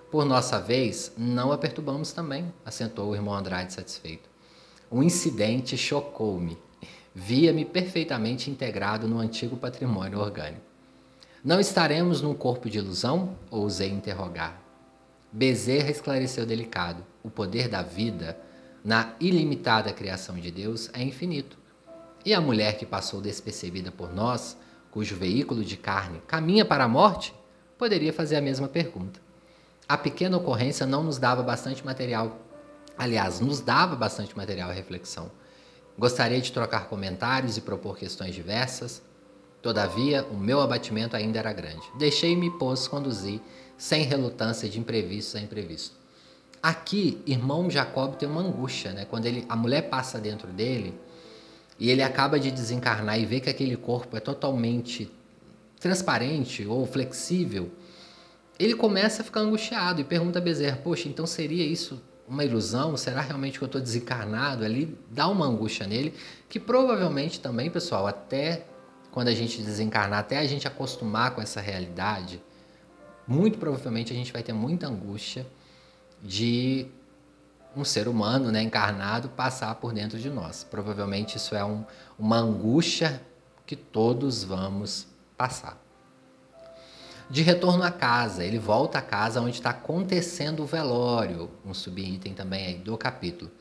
Por 0.09 0.23
nossa 0.23 0.61
vez, 0.61 1.11
não 1.17 1.51
a 1.51 1.57
perturbamos 1.57 2.13
também, 2.13 2.53
assentou 2.63 3.09
o 3.09 3.15
irmão 3.15 3.35
Andrade 3.35 3.73
satisfeito. 3.73 4.29
O 4.89 5.03
incidente 5.03 5.75
chocou-me. 5.75 6.57
Via-me 7.13 7.65
perfeitamente 7.65 8.49
integrado 8.49 9.05
no 9.05 9.19
antigo 9.19 9.57
patrimônio 9.57 10.19
orgânico. 10.19 10.72
Não 11.43 11.59
estaremos 11.59 12.21
num 12.21 12.33
corpo 12.33 12.69
de 12.69 12.77
ilusão? 12.77 13.37
Ousei 13.51 13.89
interrogar. 13.89 14.61
Bezerra 15.29 15.91
esclareceu 15.91 16.45
delicado. 16.45 17.05
O 17.21 17.29
poder 17.29 17.67
da 17.67 17.81
vida, 17.81 18.39
na 18.81 19.13
ilimitada 19.19 19.91
criação 19.91 20.35
de 20.35 20.49
Deus, 20.49 20.89
é 20.93 21.03
infinito. 21.03 21.57
E 22.23 22.33
a 22.33 22.39
mulher 22.39 22.77
que 22.77 22.85
passou 22.85 23.19
despercebida 23.19 23.91
por 23.91 24.15
nós, 24.15 24.55
cujo 24.89 25.17
veículo 25.17 25.65
de 25.65 25.75
carne 25.75 26.21
caminha 26.25 26.63
para 26.63 26.85
a 26.85 26.87
morte, 26.87 27.35
poderia 27.77 28.13
fazer 28.13 28.37
a 28.37 28.41
mesma 28.41 28.69
pergunta. 28.69 29.19
A 29.85 29.97
pequena 29.97 30.37
ocorrência 30.37 30.85
não 30.85 31.03
nos 31.03 31.17
dava 31.17 31.43
bastante 31.43 31.85
material, 31.85 32.39
aliás, 32.97 33.41
nos 33.41 33.59
dava 33.59 33.97
bastante 33.97 34.37
material 34.37 34.69
à 34.69 34.73
reflexão. 34.73 35.29
Gostaria 35.99 36.39
de 36.39 36.53
trocar 36.53 36.87
comentários 36.87 37.57
e 37.57 37.61
propor 37.61 37.97
questões 37.97 38.33
diversas. 38.33 39.01
Todavia, 39.63 40.27
o 40.29 40.35
meu 40.35 40.59
abatimento 40.59 41.15
ainda 41.15 41.39
era 41.39 41.53
grande. 41.53 41.81
Deixei-me, 41.97 42.51
pois, 42.59 42.85
conduzir, 42.85 43.39
sem 43.77 44.03
relutância 44.03 44.67
de 44.67 44.77
imprevisto 44.77 45.37
a 45.37 45.39
imprevisto. 45.39 45.95
Aqui, 46.61 47.21
irmão 47.25 47.71
Jacob 47.71 48.15
tem 48.15 48.27
uma 48.27 48.41
angústia, 48.41 48.91
né? 48.91 49.05
Quando 49.09 49.25
ele, 49.25 49.45
a 49.47 49.55
mulher 49.55 49.83
passa 49.83 50.19
dentro 50.19 50.49
dele 50.51 50.93
e 51.79 51.89
ele 51.89 52.03
acaba 52.03 52.37
de 52.37 52.51
desencarnar 52.51 53.17
e 53.17 53.25
vê 53.25 53.39
que 53.39 53.49
aquele 53.49 53.77
corpo 53.77 54.17
é 54.17 54.19
totalmente 54.19 55.09
transparente 55.79 56.65
ou 56.65 56.85
flexível, 56.85 57.71
ele 58.59 58.75
começa 58.75 59.21
a 59.21 59.25
ficar 59.25 59.39
angustiado 59.39 60.01
e 60.01 60.03
pergunta 60.03 60.39
a 60.39 60.41
Bezerra: 60.41 60.77
Poxa, 60.83 61.07
então 61.07 61.25
seria 61.25 61.65
isso 61.65 62.01
uma 62.27 62.43
ilusão? 62.43 62.97
Será 62.97 63.21
realmente 63.21 63.57
que 63.57 63.63
eu 63.63 63.67
estou 63.67 63.79
desencarnado? 63.79 64.65
Ali 64.65 64.97
dá 65.09 65.29
uma 65.29 65.45
angústia 65.45 65.87
nele, 65.87 66.13
que 66.49 66.59
provavelmente 66.59 67.39
também, 67.39 67.69
pessoal, 67.69 68.05
até 68.07 68.65
quando 69.13 69.27
a 69.27 69.33
gente 69.33 69.61
desencarnar, 69.61 70.19
até 70.19 70.39
a 70.39 70.45
gente 70.47 70.67
acostumar 70.67 71.35
com 71.35 71.41
essa 71.41 71.61
realidade, 71.61 72.41
muito 73.27 73.59
provavelmente 73.59 74.11
a 74.11 74.15
gente 74.15 74.33
vai 74.33 74.41
ter 74.41 74.53
muita 74.53 74.87
angústia 74.87 75.45
de 76.19 76.87
um 77.77 77.85
ser 77.85 78.07
humano 78.07 78.51
né, 78.51 78.63
encarnado 78.63 79.29
passar 79.29 79.75
por 79.75 79.93
dentro 79.93 80.17
de 80.17 80.31
nós. 80.31 80.63
Provavelmente 80.63 81.37
isso 81.37 81.53
é 81.53 81.63
um, 81.63 81.85
uma 82.17 82.37
angústia 82.37 83.21
que 83.67 83.75
todos 83.75 84.43
vamos 84.43 85.05
passar. 85.37 85.79
De 87.29 87.43
retorno 87.43 87.83
à 87.83 87.91
casa, 87.91 88.43
ele 88.43 88.57
volta 88.57 88.97
à 88.97 89.01
casa 89.01 89.39
onde 89.41 89.57
está 89.57 89.69
acontecendo 89.69 90.63
o 90.63 90.65
velório, 90.65 91.51
um 91.63 91.73
subitem 91.73 92.33
também 92.33 92.65
aí 92.65 92.75
do 92.75 92.97
capítulo. 92.97 93.51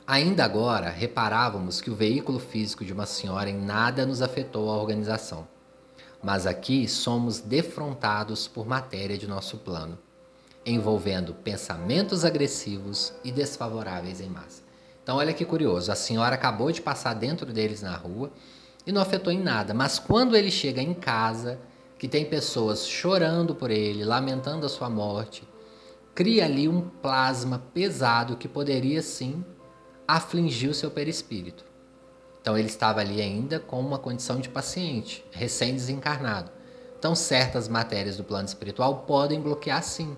Ainda 0.06 0.46
agora, 0.46 0.90
reparávamos 0.90 1.82
que 1.82 1.90
o 1.90 1.96
veículo 1.96 2.40
físico 2.40 2.86
de 2.86 2.94
uma 2.94 3.06
senhora 3.06 3.50
em 3.50 3.60
nada 3.60 4.06
nos 4.06 4.22
afetou 4.22 4.70
a 4.70 4.78
organização. 4.78 5.48
Mas 6.24 6.48
aqui 6.48 6.88
somos 6.88 7.42
defrontados 7.42 8.48
por 8.48 8.66
matéria 8.66 9.18
de 9.18 9.28
nosso 9.28 9.58
plano, 9.58 9.98
envolvendo 10.74 11.34
pensamentos 11.34 12.26
agressivos 12.26 13.14
e 13.24 13.32
desfavoráveis 13.32 14.20
em 14.22 14.30
massa. 14.30 14.62
Então, 15.02 15.18
olha 15.18 15.34
que 15.34 15.46
curioso: 15.46 15.92
a 15.92 15.96
senhora 15.96 16.36
acabou 16.36 16.72
de 16.72 16.82
passar 16.82 17.14
dentro 17.14 17.52
deles 17.54 17.82
na 17.82 17.96
rua 17.96 18.32
e 18.86 18.92
não 18.92 19.02
afetou 19.02 19.32
em 19.32 19.42
nada, 19.42 19.74
mas 19.74 19.98
quando 19.98 20.36
ele 20.36 20.52
chega 20.52 20.82
em 20.82 20.94
casa, 20.94 21.60
que 21.98 22.08
tem 22.08 22.26
pessoas 22.26 22.88
chorando 22.88 23.56
por 23.56 23.72
ele, 23.72 24.04
lamentando 24.04 24.66
a 24.66 24.70
sua 24.70 24.90
morte, 24.90 25.48
cria 26.14 26.46
ali 26.46 26.68
um 26.68 26.82
plasma 26.82 27.64
pesado 27.74 28.38
que 28.38 28.48
poderia 28.48 29.02
sim 29.02 29.44
afligiu 30.08 30.74
seu 30.74 30.90
perispírito. 30.90 31.66
Então 32.42 32.58
ele 32.58 32.68
estava 32.68 33.02
ali 33.02 33.22
ainda 33.22 33.60
com 33.60 33.80
uma 33.80 34.00
condição 34.00 34.40
de 34.40 34.48
paciente, 34.48 35.26
recém-desencarnado. 35.32 36.52
Então 36.98 37.14
certas 37.14 37.68
matérias 37.68 38.18
do 38.18 38.24
plano 38.24 38.48
espiritual 38.48 39.04
podem 39.08 39.42
bloquear 39.42 39.84
sim. 39.84 40.16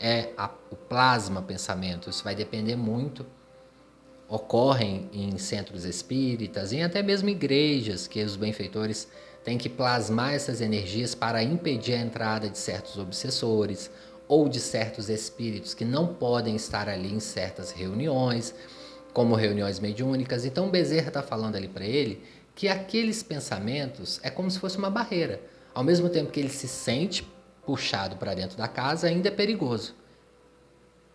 É 0.00 0.30
a, 0.36 0.50
o 0.70 0.76
plasma 0.76 1.42
pensamento, 1.42 2.08
isso 2.08 2.24
vai 2.24 2.34
depender 2.34 2.74
muito. 2.74 3.26
Ocorrem 4.28 5.10
em 5.12 5.36
centros 5.36 5.84
espíritas, 5.84 6.72
em 6.72 6.82
até 6.82 7.02
mesmo 7.02 7.28
igrejas, 7.28 8.06
que 8.06 8.22
os 8.22 8.36
benfeitores 8.36 9.08
têm 9.44 9.58
que 9.58 9.68
plasmar 9.68 10.32
essas 10.32 10.60
energias 10.60 11.14
para 11.14 11.42
impedir 11.42 11.94
a 11.94 11.98
entrada 11.98 12.48
de 12.48 12.56
certos 12.56 12.96
obsessores 12.96 13.90
ou 14.28 14.48
de 14.48 14.60
certos 14.60 15.08
espíritos 15.08 15.74
que 15.74 15.84
não 15.84 16.14
podem 16.14 16.54
estar 16.54 16.88
ali 16.88 17.12
em 17.12 17.20
certas 17.20 17.72
reuniões 17.72 18.54
como 19.12 19.34
reuniões 19.34 19.80
mediúnicas. 19.80 20.44
Então 20.44 20.70
Bezerra 20.70 21.08
está 21.08 21.22
falando 21.22 21.56
ali 21.56 21.68
para 21.68 21.84
ele 21.84 22.22
que 22.54 22.68
aqueles 22.68 23.22
pensamentos 23.22 24.20
é 24.22 24.30
como 24.30 24.50
se 24.50 24.58
fosse 24.58 24.78
uma 24.78 24.90
barreira. 24.90 25.40
Ao 25.74 25.82
mesmo 25.82 26.08
tempo 26.08 26.30
que 26.30 26.40
ele 26.40 26.48
se 26.50 26.68
sente 26.68 27.26
puxado 27.64 28.16
para 28.16 28.34
dentro 28.34 28.56
da 28.56 28.68
casa, 28.68 29.06
ainda 29.06 29.28
é 29.28 29.30
perigoso. 29.30 29.94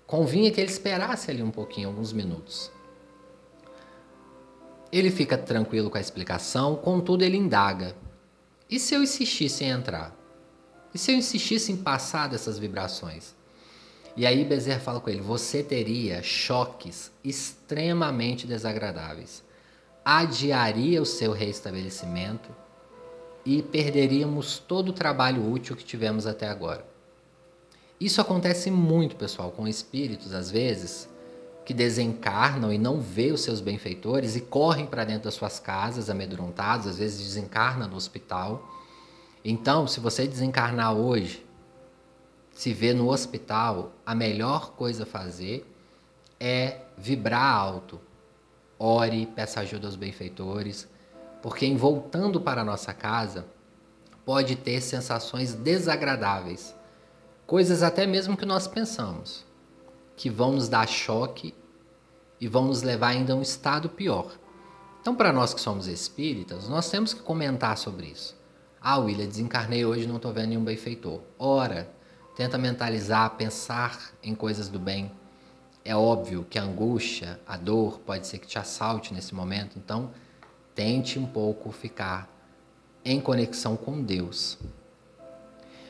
Convinha 0.07 0.51
que 0.51 0.61
ele 0.61 0.69
esperasse 0.69 1.31
ali 1.31 1.41
um 1.41 1.51
pouquinho, 1.51 1.89
alguns 1.89 2.13
minutos. 2.13 2.71
Ele 4.91 5.09
fica 5.09 5.37
tranquilo 5.37 5.89
com 5.89 5.97
a 5.97 6.01
explicação, 6.01 6.75
contudo 6.75 7.23
ele 7.23 7.37
indaga. 7.37 7.95
E 8.69 8.79
se 8.79 8.93
eu 8.93 9.01
insistisse 9.01 9.63
em 9.63 9.69
entrar? 9.69 10.15
E 10.93 10.97
se 10.97 11.11
eu 11.11 11.15
insistisse 11.15 11.71
em 11.71 11.77
passar 11.77 12.29
dessas 12.29 12.57
vibrações? 12.57 13.35
E 14.15 14.25
aí 14.25 14.45
Bezerra 14.45 14.79
fala 14.79 14.99
com 15.01 15.09
ele: 15.09 15.21
você 15.21 15.61
teria 15.61 16.23
choques 16.23 17.11
extremamente 17.23 18.47
desagradáveis, 18.47 19.43
adiaria 20.05 21.01
o 21.01 21.05
seu 21.05 21.33
reestabelecimento 21.33 22.49
e 23.45 23.61
perderíamos 23.61 24.57
todo 24.57 24.89
o 24.89 24.93
trabalho 24.93 25.49
útil 25.51 25.75
que 25.75 25.83
tivemos 25.83 26.25
até 26.25 26.47
agora. 26.47 26.85
Isso 27.99 28.19
acontece 28.19 28.71
muito, 28.71 29.15
pessoal, 29.15 29.51
com 29.51 29.67
espíritos, 29.67 30.33
às 30.33 30.49
vezes, 30.49 31.07
que 31.63 31.73
desencarnam 31.73 32.73
e 32.73 32.77
não 32.77 32.99
vê 32.99 33.31
os 33.31 33.41
seus 33.41 33.61
benfeitores 33.61 34.35
e 34.35 34.41
correm 34.41 34.85
para 34.85 35.05
dentro 35.05 35.25
das 35.25 35.35
suas 35.35 35.59
casas 35.59 36.09
amedrontados, 36.09 36.87
às 36.87 36.97
vezes 36.97 37.19
desencarna 37.19 37.87
no 37.87 37.95
hospital. 37.95 38.67
Então, 39.43 39.87
se 39.87 39.99
você 39.99 40.27
desencarnar 40.27 40.93
hoje 40.93 41.45
se 42.51 42.73
vê 42.73 42.93
no 42.93 43.09
hospital, 43.11 43.93
a 44.05 44.15
melhor 44.15 44.71
coisa 44.71 45.03
a 45.03 45.05
fazer 45.05 45.69
é 46.39 46.81
vibrar 46.97 47.53
alto. 47.53 47.99
Ore, 48.79 49.25
peça 49.25 49.59
ajuda 49.59 49.87
aos 49.87 49.95
benfeitores, 49.95 50.87
porque 51.45 51.67
em 51.67 51.77
voltando 51.77 52.41
para 52.41 52.63
nossa 52.63 52.91
casa, 52.91 53.45
pode 54.25 54.55
ter 54.55 54.81
sensações 54.81 55.53
desagradáveis, 55.53 56.73
coisas 57.45 57.83
até 57.83 58.07
mesmo 58.07 58.35
que 58.35 58.47
nós 58.47 58.67
pensamos, 58.67 59.45
que 60.15 60.27
vão 60.27 60.53
nos 60.53 60.67
dar 60.67 60.87
choque 60.87 61.53
e 62.41 62.47
vão 62.47 62.65
nos 62.65 62.81
levar 62.81 63.09
ainda 63.09 63.33
a 63.33 63.35
um 63.35 63.43
estado 63.43 63.89
pior. 63.89 64.31
Então, 64.99 65.13
para 65.13 65.31
nós 65.31 65.53
que 65.53 65.61
somos 65.61 65.85
espíritas, 65.85 66.67
nós 66.67 66.89
temos 66.89 67.13
que 67.13 67.21
comentar 67.21 67.77
sobre 67.77 68.07
isso. 68.07 68.35
Ah, 68.81 68.97
William, 68.97 69.27
desencarnei 69.27 69.85
hoje 69.85 70.07
não 70.07 70.15
estou 70.15 70.33
vendo 70.33 70.49
nenhum 70.49 70.63
benfeitor. 70.63 71.21
Ora, 71.37 71.93
Tenta 72.35 72.57
mentalizar, 72.57 73.29
pensar 73.37 74.11
em 74.21 74.35
coisas 74.35 74.67
do 74.67 74.77
bem. 74.77 75.09
É 75.85 75.95
óbvio 75.95 76.45
que 76.49 76.59
a 76.59 76.63
angústia, 76.63 77.39
a 77.47 77.55
dor 77.55 77.99
pode 77.99 78.27
ser 78.27 78.39
que 78.39 78.47
te 78.47 78.59
assalte 78.59 79.13
nesse 79.13 79.33
momento, 79.33 79.79
então 79.79 80.11
tente 80.75 81.17
um 81.17 81.25
pouco 81.25 81.71
ficar 81.71 82.29
em 83.03 83.19
conexão 83.19 83.75
com 83.75 84.03
Deus. 84.03 84.59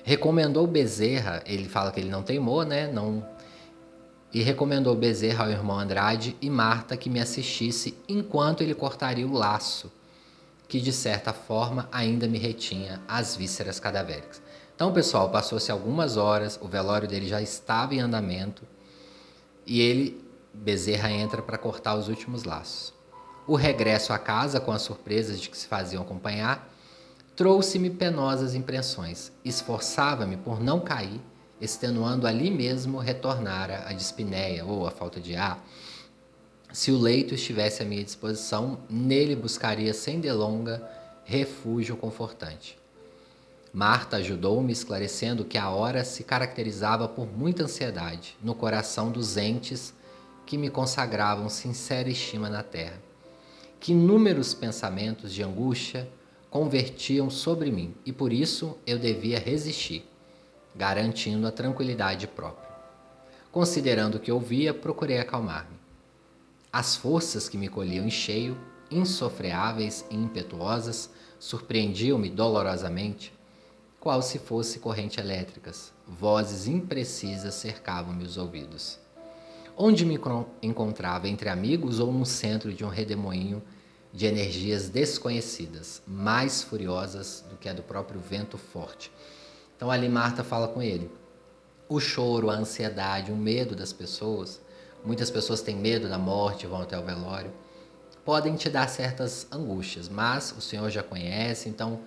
Recomendou 0.04 0.68
Bezerra, 0.68 1.42
ele 1.46 1.68
fala 1.68 1.92
que 1.92 2.00
ele 2.00 2.10
não 2.10 2.22
teimou, 2.22 2.64
né? 2.64 2.90
Não 2.92 3.26
e 4.36 4.42
recomendou 4.42 4.94
Bezerra 4.98 5.46
ao 5.46 5.50
irmão 5.50 5.80
Andrade 5.80 6.36
e 6.42 6.50
Marta 6.50 6.98
que 6.98 7.10
me 7.10 7.22
assistisse 7.22 7.98
enquanto 8.06 8.60
ele 8.60 8.76
cortaria 8.76 9.26
o 9.26 9.32
laço, 9.32 9.90
que 10.68 10.82
de 10.82 10.92
certa 10.92 11.32
forma 11.32 11.88
ainda 11.90 12.28
me 12.28 12.38
retinha 12.38 13.02
as 13.08 13.38
vísceras 13.38 13.80
cadavéricas. 13.80 14.42
Então, 14.76 14.92
pessoal, 14.92 15.30
passou-se 15.30 15.72
algumas 15.72 16.18
horas, 16.18 16.60
o 16.62 16.68
velório 16.68 17.08
dele 17.08 17.30
já 17.30 17.42
estava 17.42 17.96
em 17.96 18.02
andamento 18.02 18.64
e 19.66 19.80
ele, 19.80 20.22
Bezerra, 20.54 21.10
entra 21.10 21.42
para 21.42 21.58
cortar 21.58 21.96
os 21.96 22.10
últimos 22.10 22.44
laços. 22.44 22.94
O 23.48 23.56
regresso 23.56 24.12
à 24.12 24.18
casa, 24.18 24.60
com 24.60 24.72
as 24.72 24.82
surpresas 24.82 25.40
de 25.40 25.50
que 25.50 25.58
se 25.58 25.68
faziam 25.68 26.02
acompanhar, 26.02 26.70
trouxe-me 27.36 27.90
penosas 27.90 28.56
impressões. 28.56 29.32
Esforçava-me 29.44 30.38
por 30.38 30.60
não 30.60 30.80
cair 30.80 31.22
extenuando 31.60 32.28
ali 32.28 32.52
mesmo 32.52 32.98
retornara 32.98 33.86
a 33.88 33.94
dispneia 33.94 34.66
ou 34.66 34.86
a 34.86 34.92
falta 34.92 35.20
de 35.20 35.36
ar. 35.36 35.64
Se 36.72 36.92
o 36.92 36.98
leito 36.98 37.34
estivesse 37.34 37.82
à 37.82 37.86
minha 37.86 38.04
disposição, 38.04 38.80
nele 38.90 39.36
buscaria 39.36 39.94
sem 39.94 40.20
delonga 40.20 40.84
refúgio 41.24 41.96
confortante. 41.96 42.78
Marta 43.74 44.18
ajudou-me 44.18 44.72
esclarecendo 44.72 45.46
que 45.46 45.58
a 45.58 45.70
hora 45.70 46.04
se 46.04 46.24
caracterizava 46.24 47.08
por 47.08 47.28
muita 47.28 47.64
ansiedade 47.64 48.38
no 48.42 48.56
coração 48.56 49.12
dos 49.12 49.38
entes 49.38 49.94
que 50.46 50.58
me 50.58 50.70
consagravam 50.70 51.50
sincera 51.50 52.10
estima 52.10 52.50
na 52.50 52.64
terra, 52.64 53.02
que 53.86 53.92
inúmeros 53.92 54.52
pensamentos 54.56 55.32
de 55.32 55.44
angústia 55.44 56.10
convertiam 56.50 57.30
sobre 57.30 57.70
mim 57.72 57.94
e 58.04 58.12
por 58.12 58.34
isso 58.34 58.76
eu 58.84 58.98
devia 58.98 59.38
resistir, 59.38 60.04
garantindo 60.76 61.46
a 61.46 61.52
tranquilidade 61.52 62.26
própria. 62.26 62.68
Considerando 63.52 64.16
o 64.16 64.20
que 64.20 64.32
ouvia, 64.32 64.74
procurei 64.74 65.20
acalmar-me. 65.20 65.78
As 66.74 66.96
forças 66.96 67.48
que 67.48 67.60
me 67.60 67.68
colhiam 67.68 68.08
em 68.08 68.10
cheio, 68.10 68.58
insofreáveis 68.90 70.04
e 70.10 70.16
impetuosas, 70.16 71.12
surpreendiam-me 71.38 72.32
dolorosamente, 72.32 73.32
qual 74.00 74.24
se 74.24 74.40
fosse 74.40 74.80
corrente 74.80 75.20
elétricas. 75.20 75.94
Vozes 76.08 76.68
imprecisas 76.68 77.54
cercavam-me 77.54 78.24
os 78.24 78.36
ouvidos. 78.36 78.98
Onde 79.78 80.06
me 80.08 80.20
encontrava 80.64 81.28
entre 81.28 81.50
amigos 81.50 82.00
ou 82.00 82.12
no 82.12 82.26
centro 82.26 82.74
de 82.74 82.84
um 82.84 82.90
redemoinho 82.90 83.62
de 84.16 84.26
energias 84.26 84.88
desconhecidas, 84.88 86.02
mais 86.08 86.64
furiosas 86.64 87.44
do 87.50 87.58
que 87.58 87.68
a 87.68 87.74
do 87.74 87.84
próprio 87.84 88.18
vento 88.18 88.58
forte. 88.58 89.12
Então 89.76 89.92
ali 89.92 90.08
Marta 90.08 90.42
fala 90.42 90.70
com 90.70 90.82
ele. 90.82 91.12
O 91.90 92.00
choro, 92.00 92.50
a 92.50 92.54
ansiedade, 92.54 93.30
o 93.30 93.36
medo 93.36 93.76
das 93.76 93.92
pessoas, 93.92 94.62
muitas 95.04 95.30
pessoas 95.30 95.62
têm 95.62 95.76
medo 95.76 96.08
da 96.08 96.18
morte, 96.18 96.66
vão 96.66 96.82
até 96.82 96.98
o 96.98 97.04
velório, 97.04 97.52
podem 98.24 98.56
te 98.56 98.70
dar 98.70 98.88
certas 98.88 99.48
angústias, 99.52 100.08
mas 100.08 100.56
o 100.58 100.62
Senhor 100.62 100.90
já 100.90 101.04
conhece, 101.04 101.68
então 101.68 102.00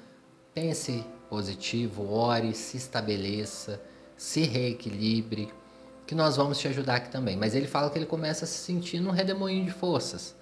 pense 0.55 1.05
positivo, 1.29 2.11
ore, 2.11 2.55
se 2.55 2.79
estabeleça, 2.79 3.83
se 4.17 4.45
reequilibre, 4.45 5.53
que 6.07 6.15
nós 6.15 6.37
vamos 6.37 6.59
te 6.59 6.69
ajudar 6.69 6.97
aqui 6.97 7.11
também. 7.11 7.37
Mas 7.37 7.55
ele 7.55 7.67
fala 7.67 7.91
que 7.91 7.99
ele 7.99 8.07
começa 8.07 8.47
a 8.47 8.49
se 8.49 8.57
sentir 8.57 8.99
num 8.99 9.11
redemoinho 9.11 9.67
de 9.67 9.73
forças 9.73 10.39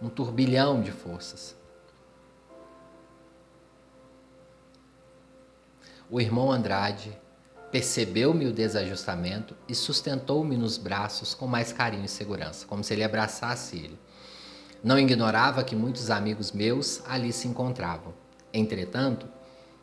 um 0.00 0.08
turbilhão 0.08 0.80
de 0.80 0.92
forças. 0.92 1.56
O 6.10 6.20
irmão 6.20 6.50
Andrade 6.50 7.16
percebeu-me 7.70 8.46
o 8.46 8.52
desajustamento 8.52 9.54
e 9.68 9.74
sustentou-me 9.74 10.56
nos 10.56 10.78
braços 10.78 11.34
com 11.34 11.46
mais 11.46 11.72
carinho 11.72 12.04
e 12.04 12.08
segurança, 12.08 12.66
como 12.66 12.82
se 12.82 12.94
ele 12.94 13.04
abraçasse 13.04 13.76
ele. 13.76 13.98
Não 14.82 14.98
ignorava 14.98 15.62
que 15.62 15.76
muitos 15.76 16.10
amigos 16.10 16.52
meus 16.52 17.02
ali 17.06 17.32
se 17.32 17.46
encontravam. 17.46 18.14
Entretanto, 18.54 19.26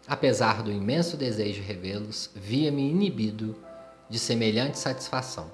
apesar 0.07 0.63
do 0.63 0.71
imenso 0.71 1.15
desejo 1.15 1.61
de 1.61 1.67
revê-los, 1.67 2.31
via-me 2.33 2.89
inibido 2.89 3.55
de 4.09 4.17
semelhante 4.17 4.79
satisfação. 4.79 5.51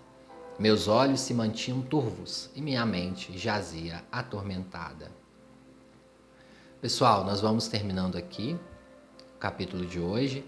Meus 0.61 0.87
olhos 0.87 1.21
se 1.21 1.33
mantinham 1.33 1.81
turvos 1.81 2.51
e 2.55 2.61
minha 2.61 2.85
mente 2.85 3.35
jazia 3.35 4.03
atormentada. 4.11 5.11
Pessoal, 6.79 7.25
nós 7.25 7.41
vamos 7.41 7.67
terminando 7.67 8.15
aqui 8.15 8.55
o 9.35 9.39
capítulo 9.39 9.87
de 9.87 9.99
hoje. 9.99 10.45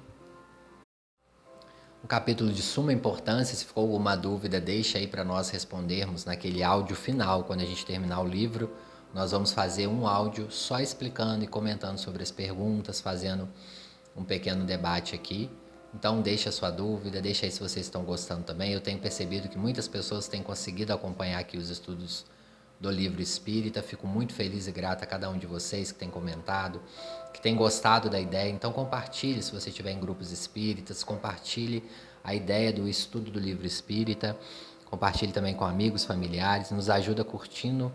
Um 2.04 2.08
capítulo 2.08 2.54
de 2.54 2.62
suma 2.62 2.94
importância. 2.94 3.56
Se 3.56 3.66
ficou 3.66 3.86
alguma 3.86 4.16
dúvida, 4.16 4.62
deixa 4.62 5.00
aí 5.00 5.08
para 5.08 5.24
nós 5.24 5.50
respondermos 5.50 6.26
naquele 6.26 6.62
áudio 6.62 6.96
final, 6.96 7.46
quando 7.46 7.62
a 7.62 7.66
gente 7.66 7.84
terminar 7.84 8.22
o 8.22 8.28
livro. 8.28 8.72
Nós 9.16 9.32
vamos 9.32 9.52
fazer 9.52 9.88
um 9.88 10.06
áudio 10.08 10.52
só 10.52 10.80
explicando 10.80 11.44
e 11.44 11.48
comentando 11.48 11.98
sobre 11.98 12.22
as 12.22 12.30
perguntas, 12.30 13.02
fazendo 13.02 13.50
um 14.16 14.24
pequeno 14.24 14.64
debate 14.64 15.16
aqui. 15.16 15.50
Então 15.94 16.22
deixe 16.22 16.50
a 16.50 16.52
sua 16.52 16.72
dúvida, 16.72 17.22
deixe 17.22 17.46
aí 17.46 17.52
se 17.52 17.60
vocês 17.60 17.86
estão 17.86 18.04
gostando 18.04 18.44
também. 18.44 18.72
Eu 18.72 18.82
tenho 18.82 19.00
percebido 19.00 19.48
que 19.48 19.58
muitas 19.58 19.88
pessoas 19.88 20.28
têm 20.28 20.42
conseguido 20.42 20.92
acompanhar 20.92 21.40
aqui 21.40 21.56
os 21.56 21.70
estudos 21.70 22.26
do 22.80 22.90
livro 22.90 23.22
espírita. 23.22 23.82
Fico 23.82 24.08
muito 24.08 24.34
feliz 24.34 24.68
e 24.68 24.72
grata 24.72 25.04
a 25.04 25.08
cada 25.08 25.30
um 25.30 25.38
de 25.38 25.46
vocês 25.46 25.92
que 25.92 26.00
tem 26.00 26.10
comentado, 26.10 26.82
que 27.32 27.40
tem 27.40 27.56
gostado 27.56 28.10
da 28.10 28.20
ideia. 28.20 28.50
Então 28.50 28.74
compartilhe 28.74 29.42
se 29.44 29.52
você 29.52 29.70
estiver 29.70 29.92
em 29.92 30.00
grupos 30.00 30.32
espíritas, 30.32 31.04
compartilhe 31.04 31.84
a 32.24 32.34
ideia 32.34 32.74
do 32.74 32.88
estudo 32.88 33.30
do 33.30 33.40
livro 33.40 33.68
espírita. 33.68 34.38
Compartilhe 34.86 35.32
também 35.32 35.54
com 35.54 35.66
amigos, 35.66 36.06
familiares, 36.06 36.72
nos 36.72 36.90
ajuda 36.90 37.24
curtindo 37.24 37.92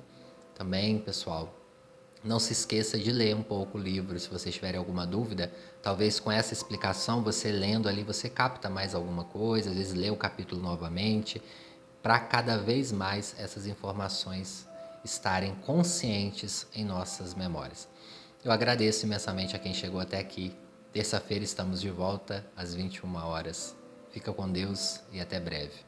também, 0.55 0.99
pessoal. 0.99 1.58
Não 2.29 2.39
se 2.39 2.53
esqueça 2.53 2.99
de 2.99 3.11
ler 3.11 3.35
um 3.35 3.43
pouco 3.43 3.79
o 3.79 3.81
livro, 3.81 4.21
se 4.21 4.29
você 4.29 4.51
tiver 4.51 4.77
alguma 4.77 5.07
dúvida. 5.07 5.51
Talvez 5.81 6.21
com 6.21 6.31
essa 6.31 6.53
explicação, 6.53 7.23
você 7.23 7.51
lendo 7.51 7.89
ali, 7.89 8.03
você 8.03 8.29
capta 8.29 8.69
mais 8.69 8.95
alguma 8.95 9.25
coisa, 9.25 9.71
às 9.71 9.77
vezes 9.77 9.95
lê 9.95 10.11
o 10.11 10.17
capítulo 10.17 10.61
novamente, 10.61 11.41
para 12.03 12.21
cada 12.21 12.59
vez 12.59 12.93
mais 12.93 13.35
essas 13.39 13.67
informações 13.67 14.69
estarem 15.03 15.55
conscientes 15.55 16.67
em 16.75 16.85
nossas 16.85 17.33
memórias. 17.33 17.89
Eu 18.45 18.53
agradeço 18.53 19.07
imensamente 19.07 19.57
a 19.57 19.59
quem 19.59 19.73
chegou 19.73 19.99
até 19.99 20.19
aqui. 20.19 20.55
Terça-feira 20.93 21.43
estamos 21.43 21.81
de 21.81 21.89
volta 21.89 22.45
às 22.55 22.75
21 22.75 23.17
horas. 23.25 23.75
Fica 24.11 24.35
com 24.35 24.53
Deus 24.53 25.01
e 25.11 25.19
até 25.19 25.41
breve. 25.41 25.88